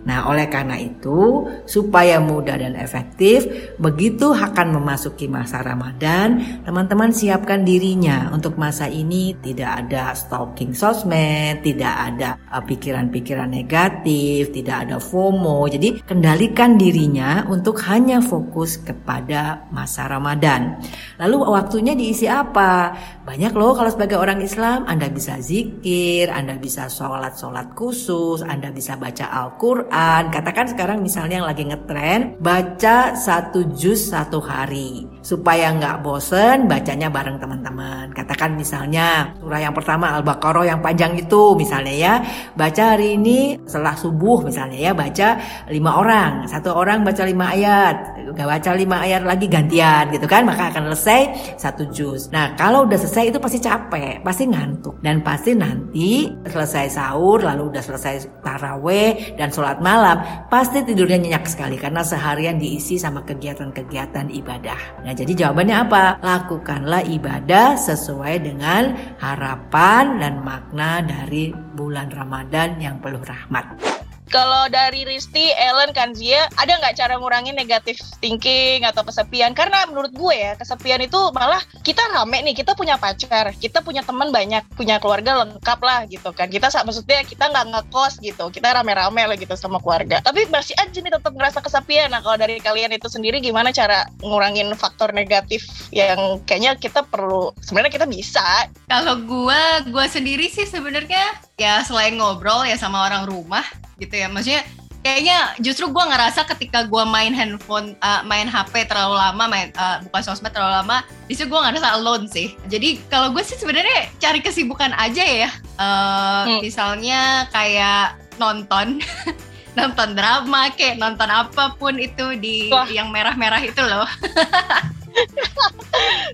Nah, 0.06 0.30
oleh 0.30 0.46
karena 0.46 0.78
itu, 0.78 1.50
supaya 1.66 2.22
mudah 2.22 2.54
dan 2.62 2.78
efektif, 2.78 3.74
begitu 3.82 4.30
akan 4.30 4.78
memasuki 4.78 5.26
masa 5.26 5.66
Ramadan, 5.66 6.62
teman-teman 6.62 7.10
siapkan 7.10 7.66
dirinya 7.66 8.30
untuk 8.30 8.54
masa 8.54 8.86
ini 8.86 9.34
tidak 9.42 9.86
ada 9.86 10.14
stalking 10.14 10.70
sosmed, 10.70 11.66
tidak 11.66 11.90
ada 11.90 12.38
uh, 12.54 12.62
pikiran-pikiran 12.62 13.50
negatif, 13.50 14.54
tidak 14.54 14.86
ada 14.86 15.02
FOMO. 15.02 15.66
Jadi, 15.66 16.06
kendalikan 16.06 16.78
dirinya 16.78 17.42
untuk 17.50 17.82
hanya 17.90 18.22
fokus 18.22 18.78
kepada 18.78 19.66
masa 19.74 20.06
Ramadan. 20.06 20.78
Lalu 21.18 21.36
waktunya 21.50 21.98
diisi 21.98 22.30
apa? 22.30 22.94
Banyak 23.26 23.52
loh 23.58 23.74
kalau 23.74 23.90
sebagai 23.90 24.22
orang 24.22 24.38
Islam 24.38 24.86
Anda 24.86 25.10
bisa 25.10 25.42
zikir, 25.42 26.30
Anda 26.30 26.54
bisa 26.62 26.86
sholat-sholat 26.86 27.74
khusus, 27.74 28.46
Anda 28.46 28.70
bisa 28.70 28.94
baca 28.94 29.26
Al-Quran. 29.26 29.95
Katakan 30.28 30.68
sekarang 30.68 31.00
misalnya 31.00 31.40
yang 31.40 31.48
lagi 31.48 31.64
ngetren, 31.64 32.36
baca 32.36 33.16
satu 33.16 33.64
juz 33.72 34.12
satu 34.12 34.44
hari. 34.44 35.08
Supaya 35.24 35.72
nggak 35.72 36.04
bosen, 36.04 36.68
bacanya 36.68 37.08
bareng 37.08 37.40
teman-teman. 37.40 38.12
Katakan 38.12 38.54
misalnya 38.54 39.32
surah 39.40 39.58
yang 39.58 39.74
pertama 39.74 40.12
Al-Baqarah 40.20 40.68
yang 40.68 40.80
panjang 40.84 41.16
itu 41.16 41.56
misalnya 41.56 41.94
ya. 41.96 42.14
Baca 42.52 42.94
hari 42.94 43.16
ini 43.16 43.56
setelah 43.64 43.96
subuh 43.96 44.44
misalnya 44.44 44.78
ya, 44.78 44.92
baca 44.92 45.40
lima 45.72 45.96
orang. 45.96 46.44
Satu 46.44 46.76
orang 46.76 47.00
baca 47.00 47.24
lima 47.24 47.56
ayat, 47.56 47.96
nggak 48.36 48.48
baca 48.52 48.70
lima 48.76 48.96
ayat 49.00 49.24
lagi 49.24 49.48
gantian 49.48 50.12
gitu 50.12 50.28
kan. 50.28 50.44
Maka 50.44 50.76
akan 50.76 50.92
selesai 50.92 51.56
satu 51.56 51.88
juz. 51.88 52.28
Nah 52.30 52.52
kalau 52.54 52.84
udah 52.84 53.00
selesai 53.00 53.32
itu 53.32 53.38
pasti 53.40 53.58
capek, 53.64 54.20
pasti 54.20 54.44
ngantuk. 54.44 55.00
Dan 55.00 55.24
pasti 55.24 55.56
nanti 55.56 56.28
selesai 56.44 56.92
sahur, 56.92 57.40
lalu 57.40 57.72
udah 57.72 57.82
selesai 57.82 58.44
taraweh 58.44 59.40
dan 59.40 59.48
sholat 59.48 59.82
malam, 59.86 60.18
pasti 60.50 60.82
tidurnya 60.82 61.22
nyenyak 61.22 61.46
sekali 61.46 61.78
karena 61.78 62.02
seharian 62.02 62.58
diisi 62.58 62.98
sama 62.98 63.22
kegiatan-kegiatan 63.22 64.26
ibadah. 64.34 65.06
Nah 65.06 65.14
jadi 65.14 65.46
jawabannya 65.46 65.76
apa? 65.86 66.18
Lakukanlah 66.18 67.06
ibadah 67.06 67.78
sesuai 67.78 68.42
dengan 68.42 68.98
harapan 69.22 70.18
dan 70.18 70.42
makna 70.42 71.06
dari 71.06 71.54
bulan 71.54 72.10
Ramadan 72.10 72.82
yang 72.82 72.98
penuh 72.98 73.22
rahmat. 73.22 74.05
Kalau 74.26 74.66
dari 74.66 75.06
Risti, 75.06 75.54
Ellen, 75.54 75.94
Kanzia, 75.94 76.50
ada 76.58 76.74
nggak 76.82 76.98
cara 76.98 77.14
ngurangin 77.14 77.54
negatif 77.54 77.94
thinking 78.18 78.82
atau 78.82 79.06
kesepian? 79.06 79.54
Karena 79.54 79.86
menurut 79.86 80.10
gue 80.10 80.34
ya, 80.34 80.58
kesepian 80.58 80.98
itu 80.98 81.30
malah 81.30 81.62
kita 81.86 82.02
rame 82.10 82.42
nih, 82.42 82.58
kita 82.58 82.74
punya 82.74 82.98
pacar, 82.98 83.54
kita 83.54 83.86
punya 83.86 84.02
teman 84.02 84.34
banyak, 84.34 84.66
punya 84.74 84.98
keluarga 84.98 85.46
lengkap 85.46 85.78
lah 85.78 86.10
gitu 86.10 86.34
kan. 86.34 86.50
Kita 86.50 86.66
maksudnya 86.82 87.22
kita 87.22 87.46
nggak 87.54 87.66
ngekos 87.70 88.18
gitu, 88.18 88.50
kita 88.50 88.74
rame-rame 88.74 89.22
lah 89.30 89.38
gitu 89.38 89.54
sama 89.54 89.78
keluarga. 89.78 90.18
Tapi 90.18 90.50
masih 90.50 90.74
aja 90.74 90.98
nih 90.98 91.14
tetap 91.14 91.30
ngerasa 91.30 91.62
kesepian. 91.62 92.10
Nah 92.10 92.18
kalau 92.18 92.34
dari 92.34 92.58
kalian 92.58 92.90
itu 92.98 93.06
sendiri 93.06 93.38
gimana 93.38 93.70
cara 93.70 94.10
ngurangin 94.26 94.74
faktor 94.74 95.14
negatif 95.14 95.62
yang 95.94 96.42
kayaknya 96.42 96.74
kita 96.74 97.06
perlu, 97.06 97.54
sebenarnya 97.62 97.94
kita 97.94 98.06
bisa. 98.10 98.42
Kalau 98.90 99.22
gue, 99.22 99.62
gue 99.86 100.06
sendiri 100.10 100.50
sih 100.50 100.66
sebenarnya 100.66 101.22
ya 101.54 101.86
selain 101.86 102.18
ngobrol 102.18 102.66
ya 102.66 102.74
sama 102.74 103.06
orang 103.06 103.24
rumah, 103.24 103.62
gitu 104.00 104.14
ya. 104.14 104.28
Maksudnya 104.28 104.62
kayaknya 105.06 105.54
justru 105.62 105.86
gue 105.94 106.02
ngerasa 106.02 106.42
ketika 106.50 106.82
gue 106.82 107.04
main 107.06 107.30
handphone 107.30 107.94
uh, 108.02 108.26
main 108.26 108.50
HP 108.50 108.90
terlalu 108.90 109.14
lama 109.14 109.44
main 109.46 109.70
uh, 109.78 110.02
buka 110.02 110.18
sosmed 110.26 110.50
terlalu 110.50 110.82
lama 110.82 111.06
di 111.30 111.38
situ 111.38 111.46
gue 111.46 111.60
ngerasa 111.60 111.94
alone 111.94 112.26
sih. 112.26 112.58
Jadi 112.66 112.98
kalau 113.06 113.30
gue 113.30 113.42
sih 113.46 113.54
sebenarnya 113.54 114.10
cari 114.18 114.42
kesibukan 114.42 114.90
aja 114.98 115.22
ya. 115.22 115.50
Uh, 115.78 116.42
hmm. 116.48 116.58
misalnya 116.64 117.46
kayak 117.54 118.18
nonton 118.42 118.98
nonton 119.78 120.16
drama 120.16 120.72
kayak 120.74 120.96
nonton 120.98 121.28
apa 121.30 121.76
pun 121.76 122.00
itu 122.00 122.34
di 122.40 122.72
Wah. 122.72 122.88
yang 122.90 123.12
merah-merah 123.14 123.62
itu 123.62 123.82
loh. 123.84 124.08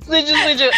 Setuju 0.03 0.33
setuju 0.35 0.69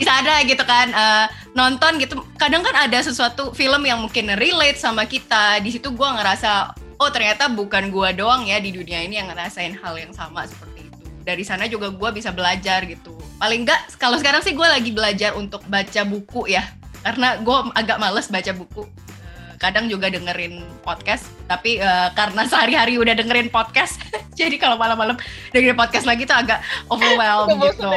bisa 0.00 0.24
ada 0.24 0.40
gitu 0.48 0.64
kan 0.64 0.88
uh, 0.96 1.26
nonton 1.52 2.00
gitu. 2.00 2.24
Kadang 2.40 2.64
kan 2.64 2.72
ada 2.88 2.98
sesuatu 3.04 3.52
film 3.52 3.84
yang 3.84 4.00
mungkin 4.00 4.32
relate 4.40 4.80
sama 4.80 5.04
kita. 5.04 5.60
Di 5.60 5.76
situ 5.76 5.92
gue 5.92 6.08
ngerasa 6.08 6.72
oh 6.96 7.10
ternyata 7.12 7.52
bukan 7.52 7.92
gue 7.92 8.08
doang 8.16 8.48
ya 8.48 8.56
di 8.56 8.72
dunia 8.72 9.04
ini 9.04 9.20
yang 9.20 9.28
ngerasain 9.28 9.76
hal 9.76 10.00
yang 10.00 10.16
sama 10.16 10.48
seperti 10.48 10.88
itu. 10.88 11.04
Dari 11.20 11.44
sana 11.44 11.68
juga 11.68 11.92
gue 11.92 12.10
bisa 12.16 12.32
belajar 12.32 12.88
gitu. 12.88 13.12
Paling 13.36 13.68
enggak 13.68 13.92
kalau 14.00 14.16
sekarang 14.16 14.40
sih 14.40 14.56
gue 14.56 14.64
lagi 14.64 14.88
belajar 14.92 15.36
untuk 15.36 15.60
baca 15.68 16.02
buku 16.08 16.48
ya. 16.48 16.64
Karena 17.04 17.36
gue 17.40 17.56
agak 17.76 17.96
males 18.00 18.28
baca 18.28 18.52
buku. 18.56 18.84
Eh, 18.84 19.52
kadang 19.60 19.88
juga 19.88 20.08
dengerin 20.08 20.64
podcast. 20.80 21.28
Tapi 21.44 21.76
uh, 21.80 22.08
karena 22.16 22.48
sehari-hari 22.48 22.96
udah 22.96 23.12
dengerin 23.16 23.52
podcast 23.52 24.00
jadi 24.40 24.56
kalau 24.56 24.80
malam-malam 24.80 25.20
dengerin 25.52 25.76
podcast 25.76 26.08
lagi 26.08 26.24
tuh 26.24 26.32
agak 26.32 26.64
overwhelmed 26.88 27.60
gitu. 27.60 27.92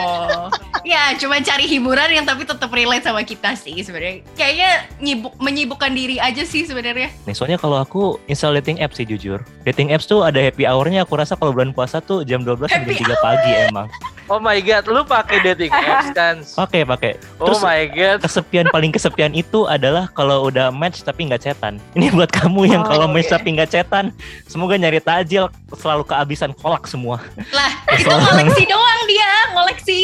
ya 0.91 1.15
cuma 1.15 1.39
cari 1.39 1.65
hiburan 1.71 2.09
yang 2.11 2.25
tapi 2.27 2.43
tetap 2.43 2.67
relate 2.67 3.07
sama 3.07 3.23
kita 3.23 3.55
sih 3.55 3.79
sebenarnya. 3.79 4.19
Kayaknya 4.35 4.71
nyibuk 4.99 5.33
menyibukkan 5.39 5.91
diri 5.95 6.19
aja 6.19 6.43
sih 6.43 6.67
sebenarnya. 6.67 7.07
Nih 7.23 7.35
soalnya 7.35 7.55
kalau 7.55 7.79
aku 7.79 8.19
install 8.27 8.59
dating 8.59 8.83
apps 8.83 8.99
sih 8.99 9.07
jujur. 9.07 9.39
Dating 9.63 9.95
apps 9.95 10.03
tuh 10.03 10.27
ada 10.27 10.43
happy 10.43 10.67
hournya. 10.67 11.07
Aku 11.07 11.15
rasa 11.15 11.39
kalau 11.39 11.55
bulan 11.55 11.71
puasa 11.71 12.03
tuh 12.03 12.27
jam 12.27 12.43
12 12.43 12.67
sampai 12.67 12.99
jam 12.99 13.07
3 13.15 13.25
pagi 13.25 13.51
emang 13.71 13.87
Oh 14.33 14.41
my 14.41 14.57
god, 14.65 14.89
lu 14.89 15.05
pakai 15.05 15.45
dating 15.45 15.69
apps 15.69 16.09
kan? 16.17 16.41
Pakai, 16.41 16.81
pakai. 16.81 17.21
Oh 17.37 17.53
my 17.61 17.85
god. 17.93 18.17
Kesepian 18.25 18.65
paling 18.73 18.89
kesepian 18.89 19.29
itu 19.29 19.69
adalah 19.69 20.09
kalau 20.17 20.49
udah 20.49 20.73
match 20.73 21.05
tapi 21.05 21.29
nggak 21.29 21.45
cetan. 21.45 21.77
Ini 21.93 22.09
buat 22.09 22.33
kamu 22.33 22.65
yang 22.65 22.81
oh, 22.81 22.89
kalau 22.89 23.05
match 23.05 23.29
okay. 23.29 23.37
tapi 23.37 23.47
nggak 23.53 23.69
cetan, 23.69 24.09
semoga 24.49 24.73
nyari 24.73 24.97
tajil 25.05 25.53
selalu 25.77 26.09
kehabisan 26.09 26.49
kolak 26.57 26.89
semua. 26.89 27.21
Lah, 27.53 27.77
itu 27.93 28.09
koleksi 28.09 28.63
doang 28.65 29.01
dia, 29.05 29.31
koleksi. 29.53 29.99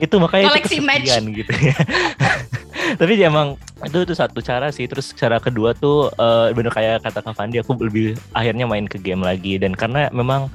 Itu 0.00 0.16
makanya 0.16 0.56
koleksi 0.56 0.80
itu 0.80 0.88
match 0.88 1.12
gitu 1.20 1.52
ya. 1.52 1.76
tapi 3.00 3.20
emang 3.20 3.56
itu 3.84 4.00
itu 4.04 4.14
satu 4.16 4.40
cara 4.40 4.68
sih 4.72 4.84
terus 4.88 5.12
cara 5.16 5.40
kedua 5.40 5.76
tuh 5.76 6.08
uh, 6.16 6.48
bener 6.52 6.72
kayak 6.72 7.04
kata 7.04 7.20
Kak 7.24 7.34
Fandi 7.36 7.60
aku 7.60 7.76
lebih 7.80 8.16
akhirnya 8.36 8.64
main 8.68 8.88
ke 8.88 9.00
game 9.00 9.24
lagi 9.24 9.56
dan 9.56 9.72
karena 9.72 10.08
memang 10.12 10.48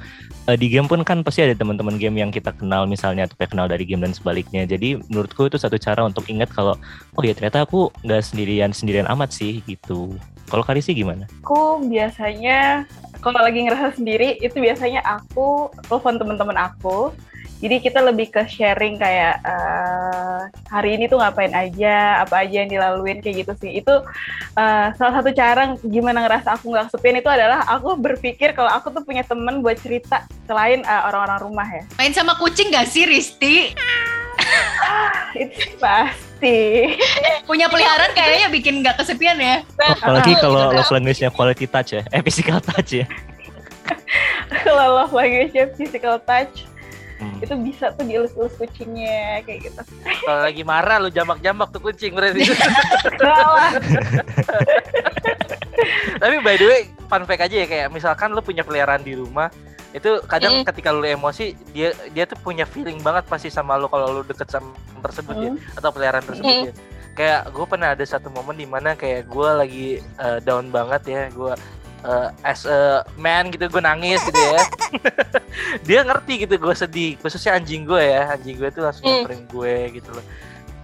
uh, 0.50 0.58
di 0.58 0.66
game 0.66 0.90
pun 0.90 1.06
kan 1.06 1.22
pasti 1.22 1.46
ada 1.46 1.54
teman-teman 1.54 1.94
game 1.94 2.18
yang 2.18 2.34
kita 2.34 2.50
kenal 2.50 2.90
misalnya 2.90 3.30
atau 3.30 3.38
kenal 3.38 3.70
dari 3.70 3.86
game 3.86 4.02
dan 4.02 4.10
sebaliknya. 4.10 4.66
Jadi 4.66 4.98
menurutku 5.06 5.46
itu 5.46 5.56
satu 5.56 5.78
cara 5.78 6.02
untuk 6.02 6.26
ingat 6.26 6.50
kalau 6.50 6.74
oh 7.14 7.22
ya 7.22 7.30
ternyata 7.30 7.62
aku 7.62 7.94
nggak 8.02 8.22
sendirian 8.26 8.74
sendirian 8.74 9.06
amat 9.14 9.30
sih 9.30 9.62
gitu. 9.70 10.18
Kalau 10.50 10.66
sih 10.82 10.98
gimana? 10.98 11.30
Aku 11.46 11.86
biasanya 11.86 12.82
kalau 13.22 13.38
lagi 13.38 13.62
ngerasa 13.62 13.94
sendiri 13.94 14.34
itu 14.42 14.58
biasanya 14.58 14.98
aku 15.06 15.70
telepon 15.86 16.18
teman-teman 16.18 16.58
aku 16.58 17.14
jadi 17.60 17.76
kita 17.76 18.00
lebih 18.00 18.32
ke 18.32 18.48
sharing 18.48 18.96
kayak 18.96 19.36
uh, 19.44 20.48
hari 20.72 20.96
ini 20.96 21.12
tuh 21.12 21.20
ngapain 21.20 21.52
aja, 21.52 22.24
apa 22.24 22.48
aja 22.48 22.64
yang 22.64 22.72
dilaluin 22.72 23.20
kayak 23.20 23.44
gitu 23.44 23.52
sih. 23.60 23.84
Itu 23.84 24.00
uh, 24.56 24.86
salah 24.96 25.20
satu 25.20 25.28
cara 25.36 25.76
gimana 25.84 26.24
ngerasa 26.24 26.56
aku 26.56 26.72
nggak 26.72 26.88
kesepian 26.88 27.20
itu 27.20 27.28
adalah 27.28 27.68
aku 27.68 28.00
berpikir 28.00 28.56
kalau 28.56 28.72
aku 28.72 28.88
tuh 28.88 29.04
punya 29.04 29.20
temen 29.28 29.60
buat 29.60 29.76
cerita 29.76 30.24
selain 30.48 30.80
orang 30.88 30.88
eh, 30.88 31.02
orang-orang 31.04 31.38
rumah 31.44 31.68
ya. 31.68 31.84
Main 32.00 32.16
sama 32.16 32.32
kucing 32.40 32.72
gak 32.72 32.88
sih 32.88 33.04
Risti? 33.04 33.76
itu 35.44 35.76
pasti. 35.76 36.96
Punya 37.44 37.68
peliharaan 37.68 38.16
kayaknya 38.16 38.48
bikin 38.48 38.80
nggak 38.80 39.04
kesepian 39.04 39.36
ya. 39.36 39.60
Apalagi 40.00 40.32
kalau 40.40 40.72
love 40.72 40.88
language-nya 40.88 41.28
quality 41.28 41.68
touch 41.68 41.92
ya, 41.92 42.02
eh 42.08 42.24
physical 42.24 42.56
touch 42.58 43.04
ya. 43.04 43.06
kalau 44.64 44.96
love 44.96 45.12
language-nya 45.12 45.70
physical 45.76 46.16
touch, 46.24 46.64
hmm. 47.20 47.44
itu 47.44 47.54
bisa 47.60 47.92
tuh 47.94 48.04
dielus-elus 48.08 48.56
kucingnya 48.56 49.44
kayak 49.44 49.70
gitu 49.70 49.80
kalau 50.24 50.40
lagi 50.48 50.62
marah 50.64 50.96
lu 50.98 51.12
jambak-jambak 51.12 51.68
tuh 51.70 51.80
kucing 51.84 52.16
berarti 52.16 52.48
tapi 56.20 56.36
by 56.44 56.56
the 56.56 56.66
way 56.66 56.82
fun 57.06 57.24
fact 57.28 57.44
aja 57.44 57.56
ya 57.64 57.66
kayak 57.68 57.88
misalkan 57.92 58.32
lu 58.32 58.40
punya 58.40 58.64
peliharaan 58.64 59.04
di 59.04 59.14
rumah 59.16 59.52
itu 59.90 60.22
kadang 60.30 60.62
mm. 60.62 60.66
ketika 60.70 60.94
lu 60.94 61.02
emosi 61.02 61.58
dia 61.74 61.90
dia 62.14 62.22
tuh 62.22 62.38
punya 62.38 62.62
feeling 62.62 63.02
banget 63.02 63.26
pasti 63.26 63.50
sama 63.50 63.74
lu 63.74 63.90
kalau 63.90 64.20
lu 64.20 64.22
deket 64.22 64.46
sama 64.46 64.70
tersebut 65.02 65.34
mm. 65.34 65.42
ya 65.42 65.50
atau 65.82 65.90
peliharaan 65.90 66.24
tersebut 66.26 66.54
mm. 66.54 66.66
ya 66.70 66.72
kayak 67.18 67.40
gue 67.50 67.66
pernah 67.66 67.88
ada 67.92 68.04
satu 68.06 68.30
momen 68.30 68.54
di 68.54 68.70
mana 68.70 68.94
kayak 68.94 69.26
gue 69.26 69.50
lagi 69.50 69.86
uh, 70.22 70.38
down 70.40 70.70
banget 70.70 71.02
ya 71.10 71.22
gue 71.34 71.52
uh, 72.04 72.28
as 72.46 72.64
a 72.66 73.04
man 73.16 73.48
gitu 73.52 73.68
gue 73.68 73.82
nangis 73.82 74.20
gitu 74.24 74.40
ya. 74.40 74.62
Dia 75.88 76.00
ngerti 76.04 76.46
gitu 76.48 76.54
gue 76.56 76.74
sedih. 76.74 77.16
Khususnya 77.20 77.56
anjing 77.56 77.88
gue 77.88 78.02
ya. 78.02 78.34
Anjing 78.36 78.56
gue 78.56 78.70
tuh 78.72 78.82
langsung 78.84 79.06
mm. 79.06 79.48
gue 79.48 79.74
gitu 80.00 80.10
loh 80.12 80.24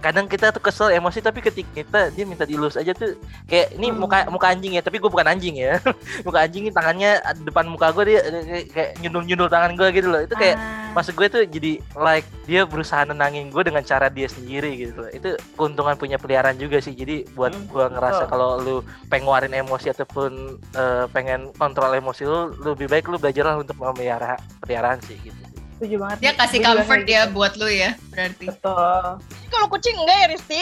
kadang 0.01 0.25
kita 0.25 0.49
tuh 0.49 0.59
kesel 0.59 0.89
emosi 0.89 1.21
tapi 1.21 1.39
ketika 1.39 1.69
kita 1.71 1.99
dia 2.11 2.25
minta 2.25 2.43
dielus 2.43 2.75
aja 2.75 2.91
tuh 2.91 3.13
kayak 3.45 3.77
ini 3.77 3.93
Hmm. 3.93 4.01
muka 4.01 4.17
muka 4.27 4.47
anjing 4.49 4.73
ya. 4.75 4.81
Tapi 4.81 4.97
gue 4.97 5.09
bukan 5.09 5.27
anjing 5.27 5.55
ya. 5.55 5.77
Muka 6.27 6.43
anjing 6.43 6.67
ini 6.67 6.73
tangannya 6.73 7.21
depan 7.45 7.69
muka 7.69 7.93
gue 7.93 8.03
dia 8.09 8.19
kayak 8.67 8.99
nyundul 8.99 9.23
nyundul 9.23 9.49
tangan 9.49 9.77
gue 9.77 9.87
gitu 9.93 10.09
loh. 10.09 10.21
Itu 10.25 10.35
kayak 10.35 10.57
Ah. 10.57 10.91
maksud 10.97 11.13
gue 11.13 11.27
tuh 11.29 11.43
jadi 11.45 11.77
like 11.93 12.25
dia 12.49 12.65
berusaha 12.65 13.05
nenangin 13.05 13.53
gue 13.53 13.61
dengan 13.61 13.85
cara 13.85 14.09
dia 14.09 14.25
sendiri 14.25 14.73
gitu 14.75 14.97
loh. 14.97 15.09
Itu 15.13 15.37
keuntungan 15.55 15.93
punya 15.95 16.17
peliharaan 16.17 16.57
juga 16.57 16.81
sih. 16.81 16.97
Jadi 16.97 17.29
buat 17.37 17.53
Hmm, 17.53 17.69
gue 17.69 17.85
ngerasa 17.87 18.27
kalau 18.27 18.57
lu 18.59 18.75
pengen 19.07 19.27
ngeluarin 19.27 19.55
emosi 19.55 19.91
ataupun 19.91 20.55
eh, 20.71 21.05
pengen 21.11 21.51
kontrol 21.55 21.91
emosi 21.91 22.23
lu 22.23 22.53
lu 22.55 22.73
lebih 22.73 22.87
baik 22.87 23.07
lu 23.07 23.19
belajarlah 23.19 23.59
untuk 23.59 23.75
memelihara 23.75 24.35
peliharaan 24.63 24.99
sih 25.03 25.19
gitu 25.19 25.46
setuju 25.77 25.95
banget 25.99 26.17
Dia 26.19 26.33
kasih 26.33 26.57
juga 26.57 26.67
comfort 26.73 27.03
ya 27.05 27.21
gitu. 27.21 27.33
buat 27.33 27.53
lu 27.55 27.69
ya 27.69 27.91
berarti. 28.09 28.45
betul 28.47 29.03
Kalau 29.47 29.67
kucing 29.69 29.95
enggak 29.95 30.17
ya 30.17 30.27
Risti? 30.27 30.57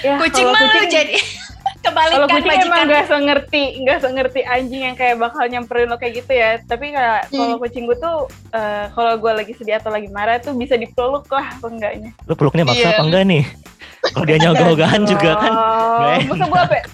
ya, 0.00 0.14
Kucing 0.20 0.46
kalau 0.46 0.54
mah 0.54 0.60
kucing- 0.70 0.92
jadi 0.92 1.16
Kalau 1.84 2.00
kebalikan 2.24 2.28
kucing 2.32 2.48
emang 2.64 2.72
majikan. 2.80 2.88
gak 2.90 3.06
sengerti, 3.06 3.62
gak 3.82 3.98
sengerti 4.00 4.40
anjing 4.42 4.82
yang 4.82 4.96
kayak 4.96 5.16
bakal 5.18 5.44
nyamperin 5.44 5.84
lo 5.86 5.96
kayak 5.96 6.16
gitu 6.16 6.32
ya. 6.32 6.56
Tapi 6.62 6.96
kayak 6.96 7.28
Hmm. 7.28 7.36
kalau 7.36 7.56
kucing 7.58 7.84
gue 7.84 7.92
tuh, 7.94 8.24
eh, 8.50 8.88
kalau 8.90 9.12
gue 9.14 9.32
lagi 9.34 9.52
sedih 9.52 9.76
atau 9.76 9.90
lagi 9.90 10.08
marah 10.08 10.36
tuh 10.38 10.52
bisa 10.54 10.74
dipeluk 10.74 11.28
lah 11.28 11.44
apa 11.46 11.66
enggaknya. 11.66 12.16
Lu 12.24 12.32
peluknya 12.32 12.64
maksa 12.64 12.80
Iya. 12.82 12.90
apa 12.90 13.02
enggak 13.04 13.22
nih? 13.26 13.44
Kalau 14.06 14.24
dia 14.24 14.38
nyogah-ogahan 14.42 15.02
juga 15.04 15.30
kan. 15.36 15.52
Oh, 15.52 16.16
masa 16.26 16.44
gue 16.46 16.60
apa? 16.62 16.74
ya? 16.74 16.84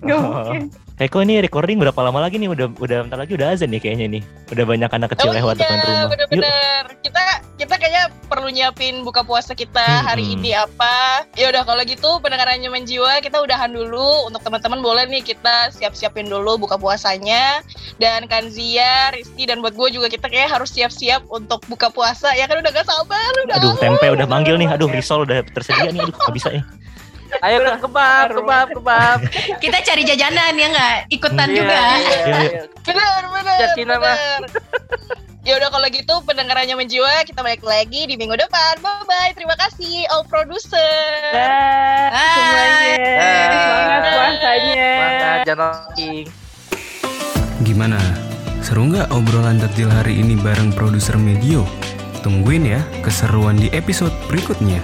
Gak 0.00 0.14
Oh. 0.14 0.22
mungkin. 0.24 0.62
Heko 0.98 1.22
ini 1.22 1.38
recording 1.38 1.78
berapa 1.78 1.94
lama 2.02 2.26
lagi 2.26 2.42
nih? 2.42 2.50
Udah 2.50 2.74
udah 2.74 3.06
bentar 3.06 3.22
lagi 3.22 3.38
udah 3.38 3.54
azan 3.54 3.70
nih 3.70 3.78
kayaknya 3.78 4.18
nih. 4.18 4.22
Udah 4.50 4.66
banyak 4.66 4.90
anak 4.90 5.14
kecil 5.14 5.30
Oh 5.30 5.34
lewat 5.38 5.54
iya, 5.54 5.62
depan 5.62 5.78
rumah. 5.78 6.06
Bener-bener. 6.10 6.82
Kita 7.06 7.22
kita 7.54 7.74
kayaknya 7.78 8.04
perlu 8.26 8.50
nyiapin 8.50 9.06
buka 9.06 9.22
puasa 9.22 9.54
kita 9.54 10.02
hari 10.02 10.26
Hmm. 10.26 10.34
ini 10.42 10.58
apa. 10.58 11.22
Ya 11.38 11.54
udah 11.54 11.62
kalau 11.62 11.86
gitu 11.86 12.18
pendengaran 12.18 12.58
nyaman 12.58 12.82
jiwa 12.82 13.22
kita 13.22 13.38
udahan 13.38 13.70
dulu. 13.70 14.26
Untuk 14.26 14.42
teman-teman 14.42 14.82
boleh 14.82 15.06
nih 15.06 15.22
kita 15.22 15.70
siap-siapin 15.70 16.26
dulu 16.26 16.66
buka 16.66 16.74
puasanya. 16.74 17.62
Dan 18.02 18.26
Kanzia, 18.26 19.14
Rizky 19.14 19.46
dan 19.46 19.62
buat 19.62 19.78
gue 19.78 19.94
juga 19.94 20.10
kita 20.10 20.26
kayak 20.26 20.50
harus 20.50 20.74
siap-siap 20.74 21.22
untuk 21.30 21.62
buka 21.70 21.94
puasa. 21.94 22.34
Ya 22.34 22.50
kan 22.50 22.58
udah 22.58 22.74
gak 22.74 22.90
sabar 22.90 23.32
udah. 23.46 23.54
Aduh, 23.62 23.78
tempe 23.78 24.06
udah 24.18 24.26
manggil 24.26 24.58
nih. 24.58 24.66
Aduh, 24.66 24.90
risol 24.90 25.22
udah 25.22 25.46
tersedia 25.46 25.94
nih. 25.94 26.02
Aduh, 26.02 26.10
nggak 26.10 26.34
bisa 26.34 26.50
nih. 26.58 26.62
Ayo 27.38 27.56
ke 27.60 27.72
kebab 27.80 28.26
kebab 28.32 28.66
kebab 28.72 29.18
Kita 29.58 29.78
cari 29.80 30.02
jajanan 30.02 30.52
ya 30.52 30.66
nggak? 30.68 30.96
Ikutan 31.08 31.48
Iya, 31.48 31.56
juga. 31.56 31.78
iya, 31.96 32.18
iya. 32.42 32.62
Bener, 32.88 33.22
bener, 33.28 33.56
Ya, 33.58 33.66
Cina 33.72 33.94
mah. 33.96 34.16
Ya 35.42 35.56
udah 35.56 35.68
kalau 35.68 35.88
gitu 35.88 36.14
pendengarannya 36.24 36.76
menjiwa 36.76 37.24
kita 37.24 37.40
balik 37.40 37.60
lagi 37.60 38.04
di 38.04 38.16
minggu 38.16 38.36
depan. 38.36 38.80
Bye 38.80 39.04
bye. 39.04 39.30
Terima 39.32 39.56
kasih 39.56 40.04
all 40.08 40.24
producer. 40.24 40.92
Bye. 41.32 42.12
semuanya. 42.12 42.96
Dah. 42.96 43.48
Semangat 43.48 44.02
puasanya. 44.04 44.88
Semangat, 44.92 45.38
jangan. 45.44 45.72
Gimana? 47.60 48.00
Seru 48.60 48.84
nggak 48.86 49.08
obrolan 49.08 49.56
takjil 49.56 49.88
hari 49.88 50.20
ini 50.20 50.36
bareng 50.36 50.72
produser 50.72 51.16
Medio? 51.16 51.64
Tungguin 52.20 52.66
ya 52.66 52.82
keseruan 53.00 53.56
di 53.56 53.70
episode 53.72 54.12
berikutnya. 54.28 54.82